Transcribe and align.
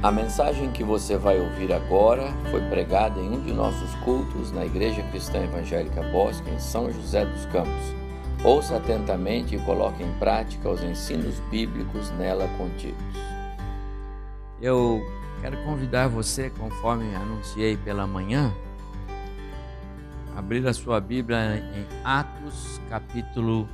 A 0.00 0.12
mensagem 0.12 0.70
que 0.70 0.84
você 0.84 1.16
vai 1.16 1.40
ouvir 1.40 1.72
agora 1.72 2.32
foi 2.52 2.60
pregada 2.68 3.18
em 3.18 3.30
um 3.30 3.40
de 3.40 3.52
nossos 3.52 3.92
cultos 4.04 4.52
na 4.52 4.64
Igreja 4.64 5.02
Cristã 5.10 5.42
Evangélica 5.42 6.00
Bosque, 6.12 6.48
em 6.50 6.60
São 6.60 6.88
José 6.92 7.26
dos 7.26 7.44
Campos. 7.46 7.96
Ouça 8.44 8.76
atentamente 8.76 9.56
e 9.56 9.58
coloque 9.58 10.04
em 10.04 10.12
prática 10.20 10.70
os 10.70 10.84
ensinos 10.84 11.40
bíblicos 11.50 12.12
nela 12.12 12.46
contidos. 12.56 13.02
Eu 14.62 15.02
quero 15.40 15.56
convidar 15.64 16.06
você, 16.06 16.48
conforme 16.48 17.12
anunciei 17.16 17.76
pela 17.76 18.06
manhã, 18.06 18.54
a 20.36 20.38
abrir 20.38 20.64
a 20.68 20.72
sua 20.72 21.00
Bíblia 21.00 21.56
em 21.74 21.84
Atos 22.04 22.80
capítulo 22.88 23.68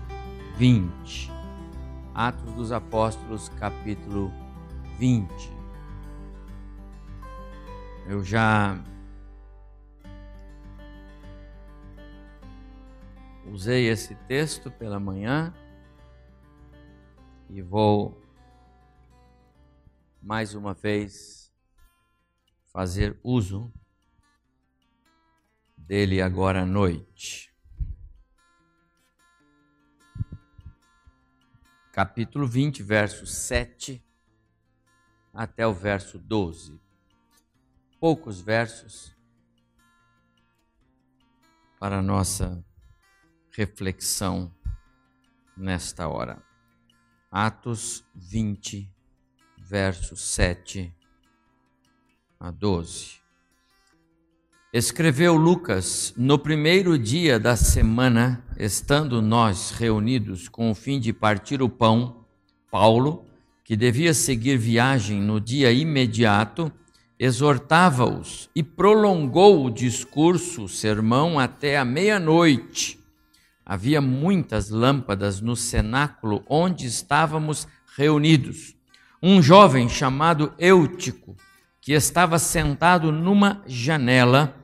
20. 0.56 1.30
Atos 2.14 2.50
dos 2.54 2.72
Apóstolos 2.72 3.50
capítulo 3.60 4.32
20. 4.98 5.63
Eu 8.06 8.22
já 8.22 8.84
usei 13.46 13.88
esse 13.88 14.14
texto 14.26 14.70
pela 14.70 15.00
manhã 15.00 15.54
e 17.48 17.62
vou 17.62 18.22
mais 20.20 20.54
uma 20.54 20.74
vez 20.74 21.50
fazer 22.66 23.18
uso 23.24 23.72
dele 25.74 26.20
agora 26.20 26.60
à 26.60 26.66
noite. 26.66 27.54
Capítulo 31.90 32.46
20, 32.46 32.82
verso 32.82 33.26
7 33.26 34.04
até 35.32 35.66
o 35.66 35.72
verso 35.72 36.18
12 36.18 36.83
poucos 38.04 38.38
versos 38.38 39.16
para 41.80 42.02
nossa 42.02 42.62
reflexão 43.50 44.52
nesta 45.56 46.06
hora. 46.06 46.42
Atos 47.30 48.04
20, 48.14 48.92
versos 49.56 50.20
7 50.20 50.94
a 52.38 52.50
12. 52.50 53.22
Escreveu 54.70 55.34
Lucas 55.34 56.12
no 56.14 56.38
primeiro 56.38 56.98
dia 56.98 57.40
da 57.40 57.56
semana, 57.56 58.44
estando 58.58 59.22
nós 59.22 59.70
reunidos 59.70 60.46
com 60.46 60.70
o 60.70 60.74
fim 60.74 61.00
de 61.00 61.10
partir 61.10 61.62
o 61.62 61.70
pão, 61.70 62.26
Paulo, 62.70 63.24
que 63.64 63.74
devia 63.74 64.12
seguir 64.12 64.58
viagem 64.58 65.22
no 65.22 65.40
dia 65.40 65.72
imediato, 65.72 66.70
exortava-os 67.24 68.50
e 68.54 68.62
prolongou 68.62 69.64
o 69.64 69.70
discurso, 69.70 70.64
o 70.64 70.68
sermão, 70.68 71.38
até 71.38 71.78
a 71.78 71.84
meia-noite. 71.84 73.00
Havia 73.64 73.98
muitas 73.98 74.68
lâmpadas 74.68 75.40
no 75.40 75.56
cenáculo 75.56 76.44
onde 76.46 76.86
estávamos 76.86 77.66
reunidos. 77.96 78.76
Um 79.22 79.40
jovem 79.40 79.88
chamado 79.88 80.52
Eutico, 80.58 81.34
que 81.80 81.94
estava 81.94 82.38
sentado 82.38 83.10
numa 83.10 83.62
janela, 83.66 84.54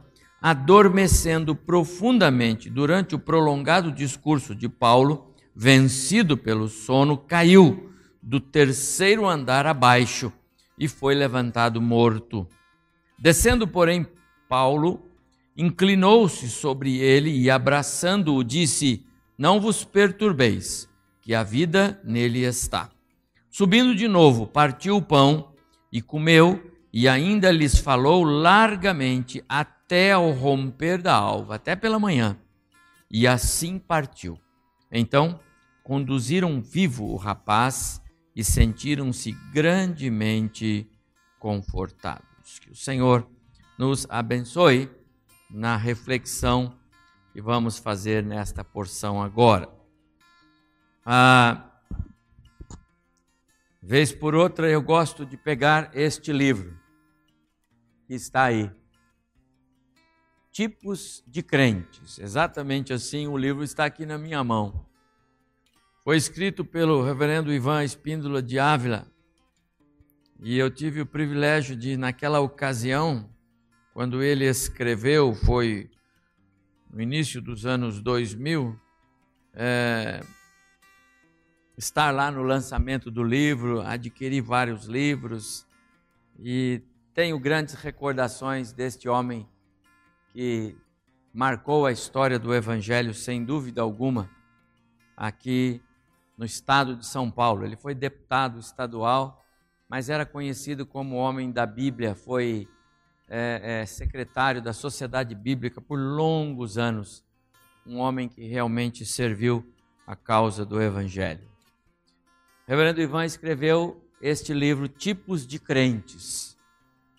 adormecendo 0.43 1.55
profundamente 1.55 2.69
durante 2.69 3.15
o 3.15 3.19
prolongado 3.19 3.91
discurso 3.91 4.55
de 4.55 4.69
Paulo, 4.69 5.35
vencido 5.57 6.37
pelo 6.37 6.69
sono, 6.69 7.17
caiu 7.17 7.91
do 8.23 8.39
terceiro 8.39 9.27
andar 9.27 9.67
abaixo 9.67 10.31
e 10.81 10.89
foi 10.89 11.15
levantado 11.15 11.79
morto. 11.79 12.49
Descendo, 13.19 13.69
porém, 13.69 14.07
Paulo 14.49 15.07
inclinou-se 15.55 16.49
sobre 16.49 16.97
ele 16.97 17.31
e, 17.31 17.51
abraçando-o, 17.51 18.43
disse: 18.43 19.05
Não 19.37 19.61
vos 19.61 19.85
perturbeis, 19.85 20.89
que 21.21 21.35
a 21.35 21.43
vida 21.43 22.01
nele 22.03 22.45
está. 22.45 22.91
Subindo 23.51 23.95
de 23.95 24.09
novo, 24.09 24.47
partiu 24.47 24.97
o 24.97 25.03
pão 25.03 25.53
e 25.93 26.01
comeu, 26.01 26.73
e 26.91 27.07
ainda 27.07 27.51
lhes 27.51 27.79
falou 27.79 28.25
largamente 28.25 29.45
até 29.47 30.13
ao 30.13 30.31
romper 30.31 31.03
da 31.03 31.15
alva, 31.15 31.57
até 31.57 31.77
pela 31.77 31.99
manhã. 31.99 32.39
E 33.11 33.27
assim 33.27 33.79
partiu. 33.79 34.39
Então 34.91 35.39
conduziram 35.85 36.61
vivo 36.61 37.05
o 37.05 37.17
rapaz 37.17 38.00
e 38.41 38.45
sentiram-se 38.45 39.33
grandemente 39.53 40.91
confortados. 41.39 42.59
Que 42.59 42.71
o 42.71 42.75
Senhor 42.75 43.29
nos 43.79 44.07
abençoe 44.09 44.91
na 45.51 45.77
reflexão 45.77 46.75
que 47.35 47.43
vamos 47.43 47.79
fazer 47.79 48.25
nesta 48.25 48.65
porção 48.65 49.23
agora. 49.23 49.71
Ah, 51.05 51.71
vez 53.83 54.11
por 54.11 54.35
outra 54.35 54.71
eu 54.71 54.81
gosto 54.81 55.27
de 55.27 55.37
pegar 55.37 55.91
este 55.93 56.33
livro 56.33 56.81
que 58.07 58.15
está 58.15 58.45
aí. 58.45 58.71
Tipos 60.51 61.23
de 61.27 61.43
crentes. 61.43 62.19
Exatamente 62.19 62.91
assim 62.91 63.27
o 63.27 63.37
livro 63.37 63.63
está 63.63 63.85
aqui 63.85 64.07
na 64.07 64.17
minha 64.17 64.43
mão. 64.43 64.89
Foi 66.03 66.17
escrito 66.17 66.65
pelo 66.65 67.05
reverendo 67.05 67.53
Ivan 67.53 67.85
Espíndola 67.85 68.43
de 68.43 68.59
Ávila. 68.59 69.07
E 70.43 70.59
eu 70.59 70.71
tive 70.71 71.03
o 71.03 71.07
privilégio 71.07 71.77
de, 71.77 71.95
naquela 71.95 72.41
ocasião, 72.41 73.29
quando 73.93 74.23
ele 74.23 74.47
escreveu, 74.47 75.35
foi 75.35 75.91
no 76.91 77.03
início 77.03 77.43
dos 77.43 77.67
anos 77.67 78.01
2000, 78.01 78.81
é, 79.53 80.23
estar 81.77 82.11
lá 82.13 82.31
no 82.31 82.43
lançamento 82.43 83.11
do 83.11 83.23
livro, 83.23 83.83
adquirir 83.83 84.41
vários 84.41 84.87
livros 84.87 85.67
e 86.39 86.81
tenho 87.13 87.39
grandes 87.39 87.75
recordações 87.75 88.73
deste 88.73 89.07
homem 89.07 89.47
que 90.33 90.75
marcou 91.31 91.85
a 91.85 91.93
história 91.93 92.39
do 92.39 92.55
Evangelho, 92.55 93.13
sem 93.13 93.45
dúvida 93.45 93.83
alguma, 93.83 94.31
aqui 95.15 95.83
no 96.41 96.47
estado 96.47 96.97
de 96.97 97.07
São 97.07 97.31
Paulo. 97.31 97.67
Ele 97.67 97.77
foi 97.77 97.95
deputado 97.95 98.59
estadual, 98.59 99.45
mas 99.87 100.09
era 100.09 100.25
conhecido 100.25 100.87
como 100.87 101.17
homem 101.17 101.53
da 101.53 101.67
Bíblia, 101.67 102.15
foi 102.15 102.67
é, 103.29 103.83
é, 103.83 103.87
secretário 103.87 104.63
da 104.63 104.73
Sociedade 104.73 105.35
Bíblica 105.35 105.83
por 105.83 105.99
longos 105.99 106.79
anos. 106.79 107.23
Um 107.87 107.99
homem 107.99 108.27
que 108.27 108.47
realmente 108.47 109.05
serviu 109.05 109.71
a 110.07 110.17
causa 110.17 110.65
do 110.65 110.81
Evangelho. 110.81 111.47
Reverendo 112.67 113.03
Ivan 113.03 113.27
escreveu 113.27 114.03
este 114.19 114.55
livro, 114.55 114.89
Tipos 114.89 115.47
de 115.47 115.59
Crentes. 115.59 116.57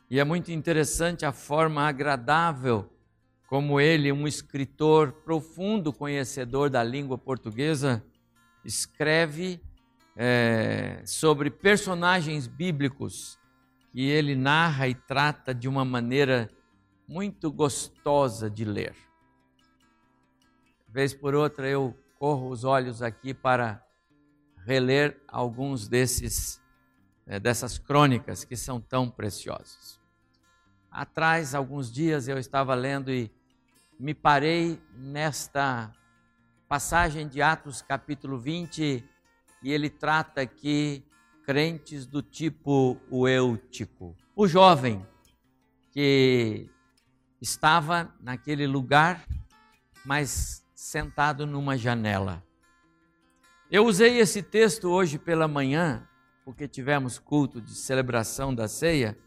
E 0.09 0.19
é 0.19 0.23
muito 0.23 0.51
interessante 0.51 1.27
a 1.27 1.31
forma 1.31 1.83
agradável 1.83 2.89
como 3.45 3.79
ele, 3.79 4.11
um 4.11 4.27
escritor 4.27 5.11
profundo 5.11 5.93
conhecedor 5.93 6.71
da 6.71 6.83
língua 6.83 7.19
portuguesa, 7.19 8.03
escreve 8.63 9.61
é, 10.15 11.01
sobre 11.05 11.49
personagens 11.49 12.47
bíblicos 12.47 13.39
que 13.91 14.01
ele 14.01 14.35
narra 14.35 14.87
e 14.87 14.95
trata 14.95 15.53
de 15.53 15.67
uma 15.67 15.83
maneira 15.83 16.49
muito 17.07 17.51
gostosa 17.51 18.49
de 18.49 18.63
ler. 18.63 18.95
Vez 20.87 21.13
por 21.13 21.35
outra 21.35 21.67
eu 21.67 21.97
corro 22.17 22.49
os 22.49 22.63
olhos 22.63 23.01
aqui 23.01 23.33
para 23.33 23.83
reler 24.65 25.21
alguns 25.27 25.87
desses 25.87 26.61
é, 27.25 27.39
dessas 27.39 27.77
crônicas 27.77 28.43
que 28.43 28.55
são 28.55 28.81
tão 28.81 29.09
preciosas. 29.09 29.99
Atrás, 30.89 31.55
alguns 31.55 31.91
dias 31.91 32.27
eu 32.27 32.37
estava 32.37 32.73
lendo 32.75 33.11
e 33.11 33.31
me 33.97 34.13
parei 34.13 34.81
nesta 34.93 35.91
passagem 36.71 37.27
de 37.27 37.41
Atos 37.41 37.81
capítulo 37.81 38.39
20, 38.39 39.03
e 39.61 39.73
ele 39.73 39.89
trata 39.89 40.39
aqui 40.39 41.03
crentes 41.43 42.05
do 42.05 42.23
tipo 42.23 42.97
o 43.09 43.27
Eutico, 43.27 44.15
o 44.33 44.47
jovem 44.47 45.05
que 45.91 46.69
estava 47.41 48.15
naquele 48.21 48.65
lugar, 48.65 49.27
mas 50.05 50.65
sentado 50.73 51.45
numa 51.45 51.77
janela. 51.77 52.41
Eu 53.69 53.85
usei 53.85 54.19
esse 54.19 54.41
texto 54.41 54.87
hoje 54.87 55.19
pela 55.19 55.49
manhã, 55.49 56.07
porque 56.45 56.69
tivemos 56.69 57.19
culto 57.19 57.59
de 57.59 57.75
celebração 57.75 58.55
da 58.55 58.69
ceia, 58.69 59.17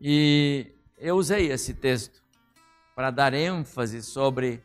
e 0.00 0.74
eu 0.98 1.14
usei 1.14 1.52
esse 1.52 1.74
texto 1.74 2.24
para 2.92 3.12
dar 3.12 3.34
ênfase 3.34 4.02
sobre 4.02 4.64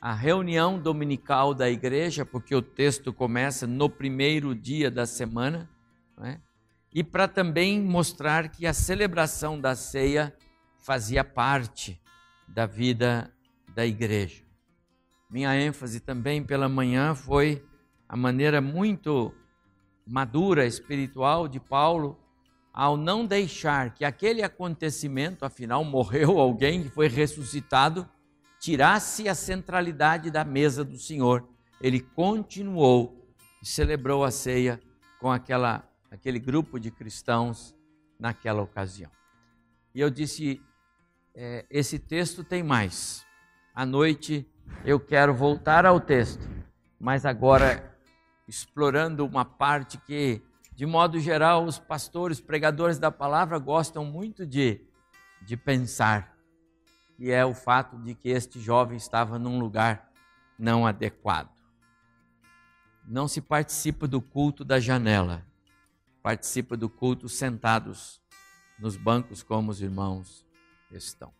a 0.00 0.14
reunião 0.14 0.78
dominical 0.78 1.52
da 1.52 1.68
igreja, 1.68 2.24
porque 2.24 2.54
o 2.54 2.62
texto 2.62 3.12
começa 3.12 3.66
no 3.66 3.90
primeiro 3.90 4.54
dia 4.54 4.90
da 4.90 5.04
semana, 5.04 5.68
é? 6.22 6.38
e 6.92 7.04
para 7.04 7.28
também 7.28 7.80
mostrar 7.80 8.48
que 8.48 8.66
a 8.66 8.72
celebração 8.72 9.60
da 9.60 9.74
ceia 9.74 10.34
fazia 10.78 11.22
parte 11.22 12.00
da 12.48 12.64
vida 12.64 13.30
da 13.74 13.84
igreja. 13.84 14.42
Minha 15.28 15.54
ênfase 15.54 16.00
também 16.00 16.42
pela 16.42 16.68
manhã 16.68 17.14
foi 17.14 17.64
a 18.08 18.16
maneira 18.16 18.60
muito 18.60 19.32
madura 20.06 20.66
espiritual 20.66 21.46
de 21.46 21.60
Paulo 21.60 22.18
ao 22.72 22.96
não 22.96 23.26
deixar 23.26 23.94
que 23.94 24.04
aquele 24.04 24.42
acontecimento, 24.42 25.44
afinal 25.44 25.84
morreu 25.84 26.38
alguém 26.40 26.82
que 26.82 26.88
foi 26.88 27.06
ressuscitado, 27.06 28.08
tirasse 28.60 29.26
a 29.26 29.34
centralidade 29.34 30.30
da 30.30 30.44
mesa 30.44 30.84
do 30.84 30.98
Senhor. 30.98 31.48
Ele 31.80 32.00
continuou 32.00 33.26
e 33.62 33.66
celebrou 33.66 34.22
a 34.22 34.30
ceia 34.30 34.78
com 35.18 35.32
aquela, 35.32 35.88
aquele 36.10 36.38
grupo 36.38 36.78
de 36.78 36.90
cristãos 36.90 37.74
naquela 38.18 38.60
ocasião. 38.60 39.10
E 39.94 40.00
eu 40.00 40.10
disse: 40.10 40.60
é, 41.34 41.64
esse 41.70 41.98
texto 41.98 42.44
tem 42.44 42.62
mais. 42.62 43.26
À 43.74 43.86
noite 43.86 44.46
eu 44.84 45.00
quero 45.00 45.34
voltar 45.34 45.86
ao 45.86 45.98
texto, 45.98 46.46
mas 46.98 47.24
agora 47.24 47.98
explorando 48.46 49.24
uma 49.24 49.44
parte 49.44 49.96
que, 49.98 50.42
de 50.74 50.84
modo 50.84 51.18
geral, 51.18 51.64
os 51.64 51.78
pastores, 51.78 52.40
pregadores 52.40 52.98
da 52.98 53.10
palavra 53.10 53.58
gostam 53.58 54.04
muito 54.04 54.44
de, 54.44 54.80
de 55.42 55.56
pensar 55.56 56.29
e 57.20 57.30
é 57.30 57.44
o 57.44 57.52
fato 57.52 57.98
de 57.98 58.14
que 58.14 58.30
este 58.30 58.58
jovem 58.58 58.96
estava 58.96 59.38
num 59.38 59.58
lugar 59.58 60.10
não 60.58 60.86
adequado. 60.86 61.54
Não 63.06 63.28
se 63.28 63.42
participa 63.42 64.08
do 64.08 64.22
culto 64.22 64.64
da 64.64 64.80
janela, 64.80 65.44
participa 66.22 66.78
do 66.78 66.88
culto 66.88 67.28
sentados 67.28 68.22
nos 68.78 68.96
bancos 68.96 69.42
como 69.42 69.70
os 69.70 69.82
irmãos 69.82 70.46
estão. 70.90 71.30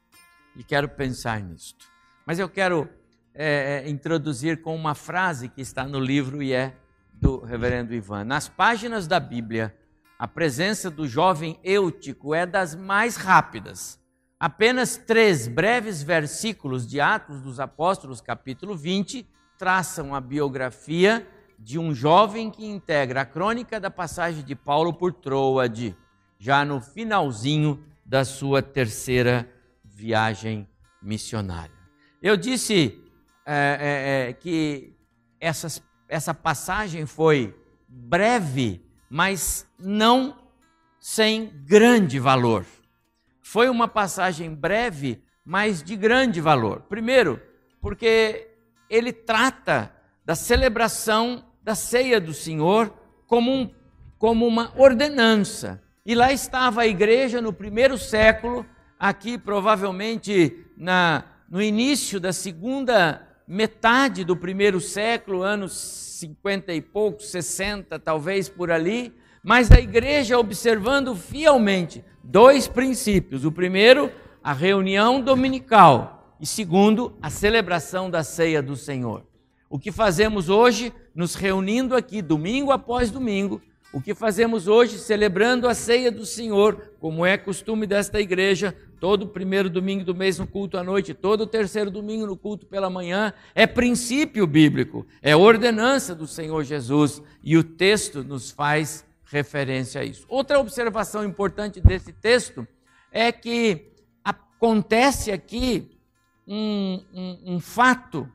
E 0.55 0.63
quero 0.63 0.87
pensar 0.87 1.41
nisto. 1.41 1.87
Mas 2.27 2.39
eu 2.39 2.49
quero 2.49 2.87
é, 3.33 3.83
é 3.85 3.89
introduzir 3.89 4.61
com 4.61 4.77
uma 4.77 4.95
frase 4.95 5.49
que 5.49 5.63
está 5.63 5.85
no 5.85 5.99
livro 5.99 6.43
e 6.43 6.53
é 6.53 6.77
do 7.15 7.41
reverendo 7.41 7.95
Ivan. 7.95 8.25
Nas 8.25 8.51
páginas 8.51 9.07
da 9.07 9.19
Bíblia, 9.19 9.75
a 10.19 10.29
presença 10.29 10.91
do 10.91 11.09
jovem 11.09 11.59
Eutico 11.65 12.35
é 12.35 12.45
das 12.45 12.75
mais 12.75 13.17
rápidas 13.17 14.00
Apenas 14.41 14.97
três 14.97 15.47
breves 15.47 16.03
versículos 16.03 16.87
de 16.87 16.99
Atos 16.99 17.43
dos 17.43 17.61
Apóstolos, 17.61 18.23
capítulo 18.23 18.75
20, 18.75 19.29
traçam 19.59 20.15
a 20.15 20.21
biografia 20.21 21.29
de 21.59 21.79
um 21.79 21.95
jovem 21.95 22.51
que 22.51 22.65
integra 22.65 23.21
a 23.21 23.27
crônica 23.27 23.79
da 23.79 23.91
passagem 23.91 24.43
de 24.43 24.57
Paulo 24.57 24.95
por 24.95 25.13
Troade, 25.13 25.95
já 26.39 26.65
no 26.65 26.81
finalzinho 26.81 27.85
da 28.03 28.25
sua 28.25 28.63
terceira 28.63 29.47
viagem 29.85 30.67
missionária. 31.03 31.77
Eu 32.23 32.35
disse 32.35 32.99
é, 33.45 34.25
é, 34.25 34.31
é 34.31 34.33
que 34.33 34.97
essas, 35.39 35.83
essa 36.09 36.33
passagem 36.33 37.05
foi 37.05 37.55
breve, 37.87 38.81
mas 39.11 39.67
não 39.79 40.35
sem 40.99 41.53
grande 41.67 42.19
valor 42.19 42.65
foi 43.51 43.69
uma 43.69 43.89
passagem 43.89 44.55
breve, 44.55 45.21
mas 45.45 45.83
de 45.83 45.97
grande 45.97 46.41
valor. 46.41 46.83
Primeiro, 46.83 47.43
porque 47.81 48.47
ele 48.89 49.13
trata 49.13 49.93
da 50.25 50.37
celebração 50.37 51.45
da 51.61 51.75
ceia 51.75 52.21
do 52.21 52.33
Senhor 52.33 52.95
como, 53.27 53.51
um, 53.53 53.69
como 54.21 54.47
uma 54.47 54.73
ordenança. 54.77 55.83
E 56.07 56.15
lá 56.15 56.33
estava 56.33 56.83
a 56.83 56.87
igreja 56.87 57.43
no 57.43 57.53
primeiro 57.53 57.99
século, 57.99 58.65
aqui 58.97 59.37
provavelmente 59.37 60.65
na, 60.77 61.25
no 61.51 61.61
início 61.61 62.21
da 62.21 62.33
segunda 62.33 63.27
metade 63.49 64.23
do 64.23 64.37
primeiro 64.37 64.81
século, 64.81 65.43
anos 65.43 65.73
50 66.21 66.73
e 66.73 66.81
poucos, 66.81 67.33
60 67.33 67.99
talvez 67.99 68.49
por 68.49 68.71
ali, 68.71 69.13
mas 69.43 69.73
a 69.73 69.81
igreja 69.81 70.39
observando 70.39 71.17
fielmente 71.17 72.05
dois 72.23 72.69
princípios. 72.69 73.45
O 73.45 73.53
primeiro, 73.53 74.11
a 74.43 74.53
reunião 74.53 75.21
dominical, 75.21 76.37
e 76.41 76.47
segundo, 76.47 77.13
a 77.21 77.29
celebração 77.29 78.11
da 78.11 78.23
ceia 78.23 78.63
do 78.63 78.77
Senhor. 78.77 79.25
O 79.69 79.79
que 79.79 79.93
fazemos 79.93 80.49
hoje, 80.49 80.93
nos 81.15 81.35
reunindo 81.35 81.95
aqui 81.95 82.23
domingo 82.23 82.73
após 82.73 83.11
domingo, 83.11 83.61
o 83.93 84.01
que 84.01 84.15
fazemos 84.15 84.69
hoje, 84.69 84.99
celebrando 84.99 85.67
a 85.67 85.75
ceia 85.75 86.13
do 86.13 86.25
Senhor, 86.25 86.93
como 87.01 87.27
é 87.27 87.37
costume 87.37 87.87
desta 87.87 88.21
igreja, 88.21 88.75
todo 89.01 89.27
primeiro 89.27 89.69
domingo 89.69 90.05
do 90.05 90.15
mês 90.15 90.39
no 90.39 90.47
culto 90.47 90.79
à 90.79 90.85
noite, 90.85 91.13
todo 91.13 91.47
terceiro 91.47 91.91
domingo 91.91 92.27
no 92.27 92.37
culto 92.37 92.67
pela 92.67 92.89
manhã, 92.89 93.33
é 93.55 93.67
princípio 93.67 94.47
bíblico, 94.47 95.07
é 95.21 95.35
ordenança 95.35 96.15
do 96.15 96.27
Senhor 96.27 96.63
Jesus, 96.63 97.21
e 97.43 97.57
o 97.57 97.65
texto 97.65 98.23
nos 98.23 98.51
faz 98.51 99.05
referência 99.31 100.01
a 100.01 100.05
isso. 100.05 100.27
Outra 100.29 100.59
observação 100.59 101.25
importante 101.25 101.81
desse 101.81 102.13
texto 102.13 102.67
é 103.13 103.31
que 103.31 103.93
acontece 104.25 105.31
aqui 105.31 105.97
um, 106.47 107.03
um, 107.15 107.55
um 107.55 107.61
fato 107.61 108.31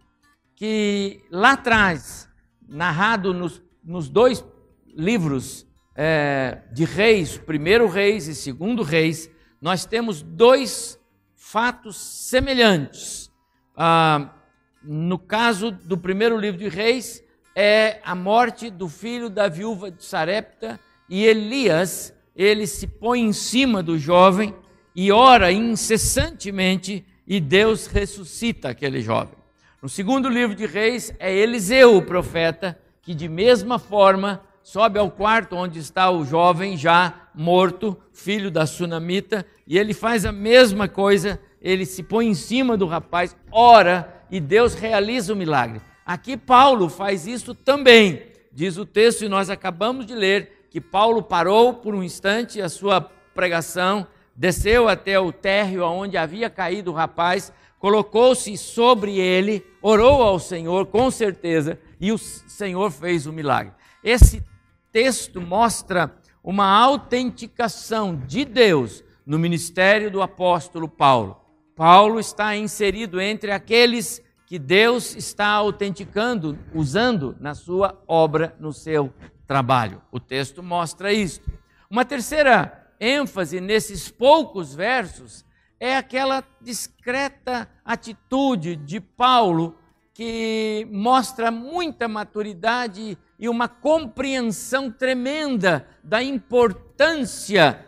que 0.56 1.21
lá 1.30 1.51
atrás, 1.51 2.30
narrado 2.68 3.33
nos, 3.33 3.62
nos 3.83 4.07
dois 4.07 4.44
livros 4.88 5.68
é, 5.94 6.62
de 6.71 6.86
Reis, 6.86 7.38
primeiro 7.38 7.88
Reis 7.89 8.27
e 8.27 8.36
segundo 8.36 8.81
Reis, 8.81 9.30
nós 9.62 9.86
temos 9.86 10.21
dois 10.21 10.97
fatos 11.36 11.97
semelhantes. 11.97 13.30
Ah, 13.75 14.33
no 14.81 15.19
caso 15.19 15.71
do 15.71 15.97
primeiro 15.97 16.38
livro 16.38 16.59
de 16.59 16.69
Reis, 16.69 17.21
é 17.56 18.00
a 18.03 18.15
morte 18.15 18.69
do 18.69 18.88
filho 18.88 19.30
da 19.30 19.47
viúva 19.47 19.92
de 19.92 20.03
Sarepta 20.03 20.80
e 21.10 21.25
Elias, 21.25 22.13
ele 22.36 22.68
se 22.68 22.88
põe 22.88 23.22
em 23.22 23.34
cima 23.34 23.81
do 23.81 23.98
jovem 23.98 24.54
e 24.96 25.12
ora 25.12 25.52
incessantemente 25.52 27.06
e 27.28 27.40
Deus 27.40 27.88
ressuscita 27.88 28.69
aquele 28.69 29.02
jovem. 29.02 29.36
No 29.81 29.90
segundo 29.90 30.30
livro 30.30 30.56
de 30.56 30.66
Reis 30.66 31.13
é 31.19 31.34
Eliseu, 31.34 31.98
o 31.98 32.02
profeta, 32.02 32.80
que 33.02 33.13
de 33.13 33.28
mesma 33.28 33.78
forma 33.78 34.42
sobe 34.63 34.98
ao 34.98 35.12
quarto 35.12 35.56
onde 35.56 35.78
está 35.80 36.10
o 36.10 36.25
jovem 36.25 36.75
já 36.75 37.30
morto, 37.35 37.95
filho 38.12 38.50
da 38.50 38.66
sunamita, 38.66 39.45
e 39.68 39.78
ele 39.78 39.94
faz 39.94 40.26
a 40.26 40.31
mesma 40.31 40.88
coisa, 40.88 41.40
ele 41.62 41.85
se 41.85 42.02
põe 42.02 42.28
em 42.28 42.33
cima 42.33 42.76
do 42.76 42.88
rapaz, 42.88 43.35
ora 43.52 44.24
e 44.31 44.40
Deus 44.40 44.74
realiza 44.74 45.33
o 45.33 45.35
milagre. 45.35 45.81
Aqui 46.06 46.35
Paulo 46.35 46.90
faz 46.90 47.28
isso 47.28 47.54
também. 47.54 48.24
Diz 48.52 48.78
o 48.78 48.85
texto 48.85 49.26
e 49.26 49.30
nós 49.30 49.50
acabamos 49.50 50.06
de 50.06 50.16
ler 50.16 50.65
que 50.75 50.81
Paulo 50.81 51.23
parou 51.23 51.73
por 51.73 51.95
um 51.95 52.03
instante 52.03 52.61
a 52.61 52.67
sua 52.67 52.99
pregação, 52.99 54.05
desceu 54.35 54.89
até 54.89 55.17
o 55.17 55.31
térreo 55.31 55.85
onde 55.85 56.17
havia 56.17 56.49
caído 56.49 56.91
o 56.91 56.94
rapaz, 56.94 57.49
colocou-se 57.79 58.57
sobre 58.57 59.17
ele, 59.17 59.65
orou 59.81 60.21
ao 60.21 60.37
Senhor, 60.37 60.87
com 60.87 61.09
certeza, 61.09 61.79
e 61.97 62.11
o 62.11 62.17
Senhor 62.17 62.91
fez 62.91 63.25
o 63.25 63.31
milagre. 63.31 63.71
Esse 64.03 64.44
texto 64.91 65.39
mostra 65.39 66.13
uma 66.44 66.67
autenticação 66.67 68.13
de 68.13 68.44
Deus 68.44 69.01
no 69.25 69.39
ministério 69.39 70.11
do 70.11 70.21
apóstolo 70.21 70.89
Paulo. 70.89 71.39
Paulo 71.73 72.19
está 72.19 72.53
inserido 72.53 73.21
entre 73.21 73.49
aqueles 73.49 74.21
que 74.45 74.59
Deus 74.59 75.15
está 75.15 75.47
autenticando, 75.47 76.59
usando 76.73 77.33
na 77.39 77.55
sua 77.55 77.97
obra, 78.05 78.53
no 78.59 78.73
seu 78.73 79.13
trabalho. 79.47 80.02
O 80.11 80.19
texto 80.19 80.61
mostra 80.61 81.14
isso. 81.14 81.42
Uma 81.90 82.04
terceira 82.04 82.90
ênfase 82.99 83.59
nesses 83.59 84.09
poucos 84.09 84.73
versos 84.73 85.45
é 85.80 85.97
aquela 85.97 86.44
discreta 86.61 87.69
atitude 87.83 88.75
de 88.75 88.99
Paulo 88.99 89.78
que 90.14 90.87
mostra 90.92 91.52
muita 91.52 92.07
maturidade 92.07 93.18
e 93.37 93.49
uma 93.49 93.68
compreensão 93.68 94.90
tremenda 94.90 95.85
da 96.02 96.23
importância 96.23 97.85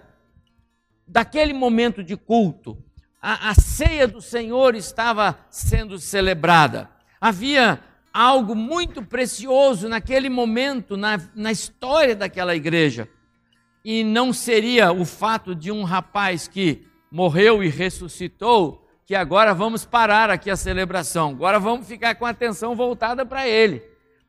daquele 1.08 1.54
momento 1.54 2.04
de 2.04 2.18
culto. 2.18 2.78
A, 3.22 3.52
a 3.52 3.56
ceia 3.56 4.08
do 4.08 4.22
Senhor 4.22 4.76
estava 4.76 5.40
sendo 5.50 5.98
celebrada. 5.98 6.90
Havia 7.20 7.82
algo 8.18 8.56
muito 8.56 9.04
precioso 9.04 9.88
naquele 9.88 10.28
momento, 10.28 10.98
na, 10.98 11.22
na 11.36 11.52
história 11.52 12.16
daquela 12.16 12.56
igreja. 12.56 13.08
E 13.86 14.04
não 14.04 14.34
seria 14.34 14.92
o 14.92 15.06
fato 15.06 15.54
de 15.54 15.72
um 15.72 15.84
rapaz 15.84 16.48
que 16.48 16.88
morreu 17.12 17.64
e 17.64 17.70
ressuscitou, 17.70 18.84
que 19.06 19.14
agora 19.14 19.54
vamos 19.54 19.86
parar 19.86 20.32
aqui 20.32 20.50
a 20.50 20.56
celebração, 20.56 21.30
agora 21.30 21.60
vamos 21.60 21.88
ficar 21.88 22.16
com 22.16 22.26
a 22.26 22.32
atenção 22.32 22.76
voltada 22.76 23.24
para 23.24 23.48
ele. 23.48 23.84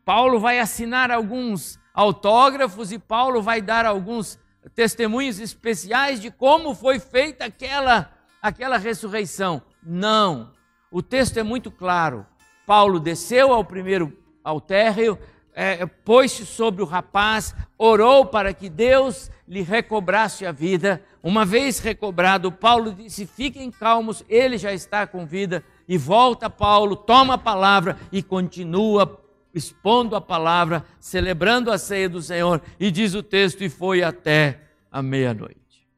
Paulo 0.04 0.38
vai 0.38 0.60
assinar 0.60 1.10
alguns 1.10 1.80
autógrafos 1.94 2.92
e 2.92 2.98
Paulo 2.98 3.40
vai 3.40 3.62
dar 3.62 3.86
alguns 3.86 4.38
testemunhos 4.74 5.40
especiais 5.40 6.20
de 6.20 6.30
como 6.30 6.74
foi 6.74 7.00
feita 7.00 7.46
aquela, 7.46 8.12
aquela 8.42 8.76
ressurreição. 8.76 9.62
Não. 9.82 10.52
O 10.90 11.00
texto 11.00 11.38
é 11.38 11.42
muito 11.42 11.70
claro. 11.70 12.26
Paulo 12.68 13.00
desceu 13.00 13.50
ao 13.50 13.64
primeiro 13.64 14.12
ao 14.44 14.60
térreo, 14.60 15.18
é, 15.54 15.86
pôs-se 15.86 16.44
sobre 16.44 16.82
o 16.82 16.84
rapaz, 16.84 17.54
orou 17.78 18.26
para 18.26 18.52
que 18.52 18.68
Deus 18.68 19.30
lhe 19.48 19.62
recobrasse 19.62 20.44
a 20.44 20.52
vida. 20.52 21.02
Uma 21.22 21.46
vez 21.46 21.78
recobrado, 21.78 22.52
Paulo 22.52 22.92
disse: 22.92 23.24
Fiquem 23.24 23.70
calmos, 23.70 24.22
ele 24.28 24.58
já 24.58 24.70
está 24.70 25.06
com 25.06 25.24
vida. 25.24 25.64
E 25.88 25.96
volta 25.96 26.50
Paulo, 26.50 26.94
toma 26.94 27.34
a 27.34 27.38
palavra 27.38 27.98
e 28.12 28.22
continua 28.22 29.18
expondo 29.54 30.14
a 30.14 30.20
palavra, 30.20 30.84
celebrando 31.00 31.72
a 31.72 31.78
ceia 31.78 32.06
do 32.06 32.20
Senhor. 32.20 32.60
E 32.78 32.90
diz 32.90 33.14
o 33.14 33.22
texto: 33.22 33.64
E 33.64 33.70
foi 33.70 34.02
até 34.02 34.60
a 34.92 35.00
meia-noite. 35.00 35.88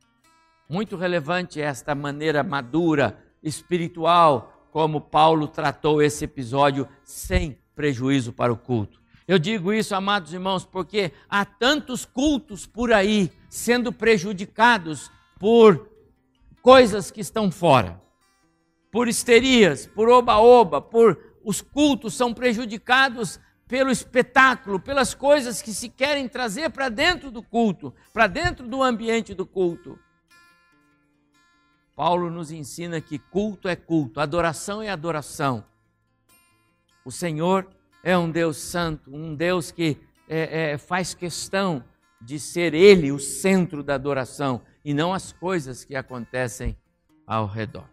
Muito 0.69 0.95
relevante 0.95 1.61
esta 1.61 1.97
maneira 1.97 2.45
madura, 2.45 3.19
espiritual, 3.43 4.60
como 4.71 5.01
Paulo 5.01 5.49
tratou 5.49 6.03
esse 6.03 6.25
episódio 6.25 6.89
sem 7.05 7.59
prejuízo 7.75 8.33
para 8.33 8.53
o 8.53 8.57
culto. 8.57 9.01
Eu 9.27 9.39
digo 9.39 9.73
isso, 9.73 9.95
amados 9.95 10.33
irmãos, 10.33 10.65
porque 10.65 11.13
há 11.29 11.45
tantos 11.45 12.05
cultos 12.05 12.67
por 12.67 12.93
aí 12.93 13.31
sendo 13.49 13.93
prejudicados 13.93 15.11
por 15.39 15.89
coisas 16.61 17.11
que 17.11 17.21
estão 17.21 17.51
fora, 17.51 18.01
por 18.91 19.09
histerias, 19.09 19.87
por 19.87 20.09
oba-oba, 20.09 20.81
por 20.81 21.19
os 21.45 21.61
cultos 21.61 22.15
são 22.15 22.35
prejudicados 22.35 23.41
pelo 23.67 23.91
espetáculo, 23.91 24.81
pelas 24.81 25.15
coisas 25.15 25.63
que 25.63 25.73
se 25.73 25.89
querem 25.89 26.29
trazer 26.29 26.71
para 26.71 26.89
dentro 26.89 27.31
do 27.31 27.41
culto, 27.41 27.95
para 28.13 28.27
dentro 28.27 28.67
do 28.67 28.83
ambiente 28.83 29.33
do 29.33 29.47
culto. 29.47 29.97
Paulo 32.01 32.31
nos 32.31 32.51
ensina 32.51 32.99
que 32.99 33.19
culto 33.19 33.69
é 33.69 33.77
culto, 33.77 34.21
adoração 34.21 34.81
é 34.81 34.89
adoração. 34.89 35.63
O 37.05 37.11
Senhor 37.11 37.69
é 38.03 38.17
um 38.17 38.31
Deus 38.31 38.57
santo, 38.57 39.15
um 39.15 39.35
Deus 39.35 39.71
que 39.71 39.99
é, 40.27 40.71
é, 40.71 40.79
faz 40.79 41.13
questão 41.13 41.85
de 42.19 42.41
ser 42.41 42.73
Ele 42.73 43.13
o 43.13 43.19
centro 43.19 43.83
da 43.83 43.97
adoração 43.97 44.63
e 44.83 44.95
não 44.95 45.13
as 45.13 45.31
coisas 45.31 45.85
que 45.85 45.95
acontecem 45.95 46.75
ao 47.27 47.47
redor. 47.47 47.85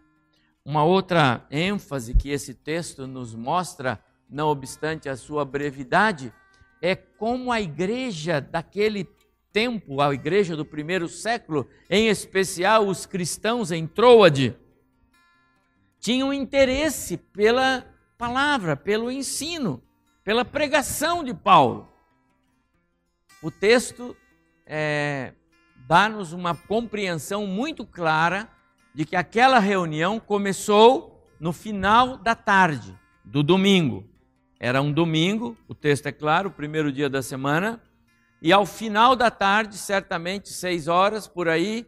Uma 0.64 0.84
outra 0.84 1.46
ênfase 1.50 2.14
que 2.14 2.30
esse 2.30 2.54
texto 2.54 3.06
nos 3.06 3.34
mostra, 3.34 4.02
não 4.26 4.48
obstante 4.48 5.10
a 5.10 5.16
sua 5.16 5.44
brevidade, 5.44 6.32
é 6.80 6.96
como 6.96 7.52
a 7.52 7.60
igreja 7.60 8.40
daquele 8.40 9.04
tempo, 9.58 10.00
a 10.00 10.14
igreja 10.14 10.54
do 10.54 10.64
primeiro 10.64 11.08
século, 11.08 11.68
em 11.90 12.06
especial 12.06 12.86
os 12.86 13.06
cristãos 13.06 13.72
em 13.72 13.88
Troade, 13.88 14.56
tinham 15.98 16.32
interesse 16.32 17.16
pela 17.16 17.84
palavra, 18.16 18.76
pelo 18.76 19.10
ensino, 19.10 19.82
pela 20.22 20.44
pregação 20.44 21.24
de 21.24 21.34
Paulo. 21.34 21.88
O 23.42 23.50
texto 23.50 24.16
é, 24.64 25.32
dá-nos 25.88 26.32
uma 26.32 26.54
compreensão 26.54 27.44
muito 27.44 27.84
clara 27.84 28.48
de 28.94 29.04
que 29.04 29.16
aquela 29.16 29.58
reunião 29.58 30.20
começou 30.20 31.28
no 31.40 31.52
final 31.52 32.16
da 32.16 32.36
tarde 32.36 32.96
do 33.24 33.42
domingo. 33.42 34.08
Era 34.60 34.80
um 34.80 34.92
domingo, 34.92 35.56
o 35.66 35.74
texto 35.74 36.06
é 36.06 36.12
claro, 36.12 36.48
o 36.48 36.52
primeiro 36.52 36.92
dia 36.92 37.10
da 37.10 37.22
semana, 37.22 37.82
e 38.40 38.52
ao 38.52 38.64
final 38.64 39.16
da 39.16 39.30
tarde, 39.30 39.76
certamente 39.76 40.50
seis 40.50 40.86
horas 40.86 41.26
por 41.26 41.48
aí, 41.48 41.86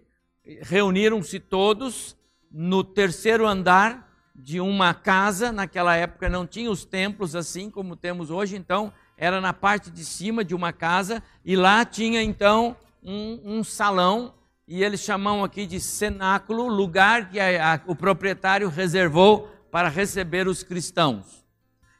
reuniram-se 0.62 1.38
todos 1.38 2.16
no 2.50 2.82
terceiro 2.82 3.46
andar 3.46 4.10
de 4.34 4.60
uma 4.60 4.92
casa. 4.92 5.52
Naquela 5.52 5.94
época 5.94 6.28
não 6.28 6.46
tinha 6.46 6.70
os 6.70 6.84
templos 6.84 7.36
assim 7.36 7.70
como 7.70 7.94
temos 7.94 8.30
hoje, 8.30 8.56
então 8.56 8.92
era 9.16 9.40
na 9.40 9.52
parte 9.52 9.90
de 9.90 10.04
cima 10.04 10.44
de 10.44 10.54
uma 10.54 10.72
casa 10.72 11.22
e 11.44 11.54
lá 11.54 11.84
tinha 11.84 12.22
então 12.22 12.76
um, 13.02 13.40
um 13.44 13.64
salão 13.64 14.34
e 14.66 14.82
eles 14.82 15.00
chamam 15.00 15.44
aqui 15.44 15.66
de 15.66 15.80
cenáculo, 15.80 16.68
lugar 16.68 17.28
que 17.28 17.38
a, 17.38 17.74
a, 17.74 17.80
o 17.86 17.94
proprietário 17.94 18.68
reservou 18.68 19.48
para 19.70 19.88
receber 19.88 20.46
os 20.48 20.62
cristãos. 20.62 21.44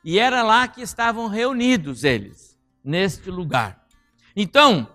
E 0.05 0.19
era 0.19 0.43
lá 0.43 0.67
que 0.67 0.81
estavam 0.81 1.29
reunidos 1.29 2.05
eles, 2.05 2.57
neste 2.83 3.31
lugar. 3.31 3.80
Então, 4.35 4.89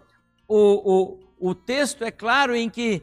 o, 0.47 1.19
o, 1.39 1.49
o 1.51 1.55
texto 1.55 2.03
é 2.03 2.11
claro 2.11 2.55
em 2.55 2.69
que, 2.69 3.01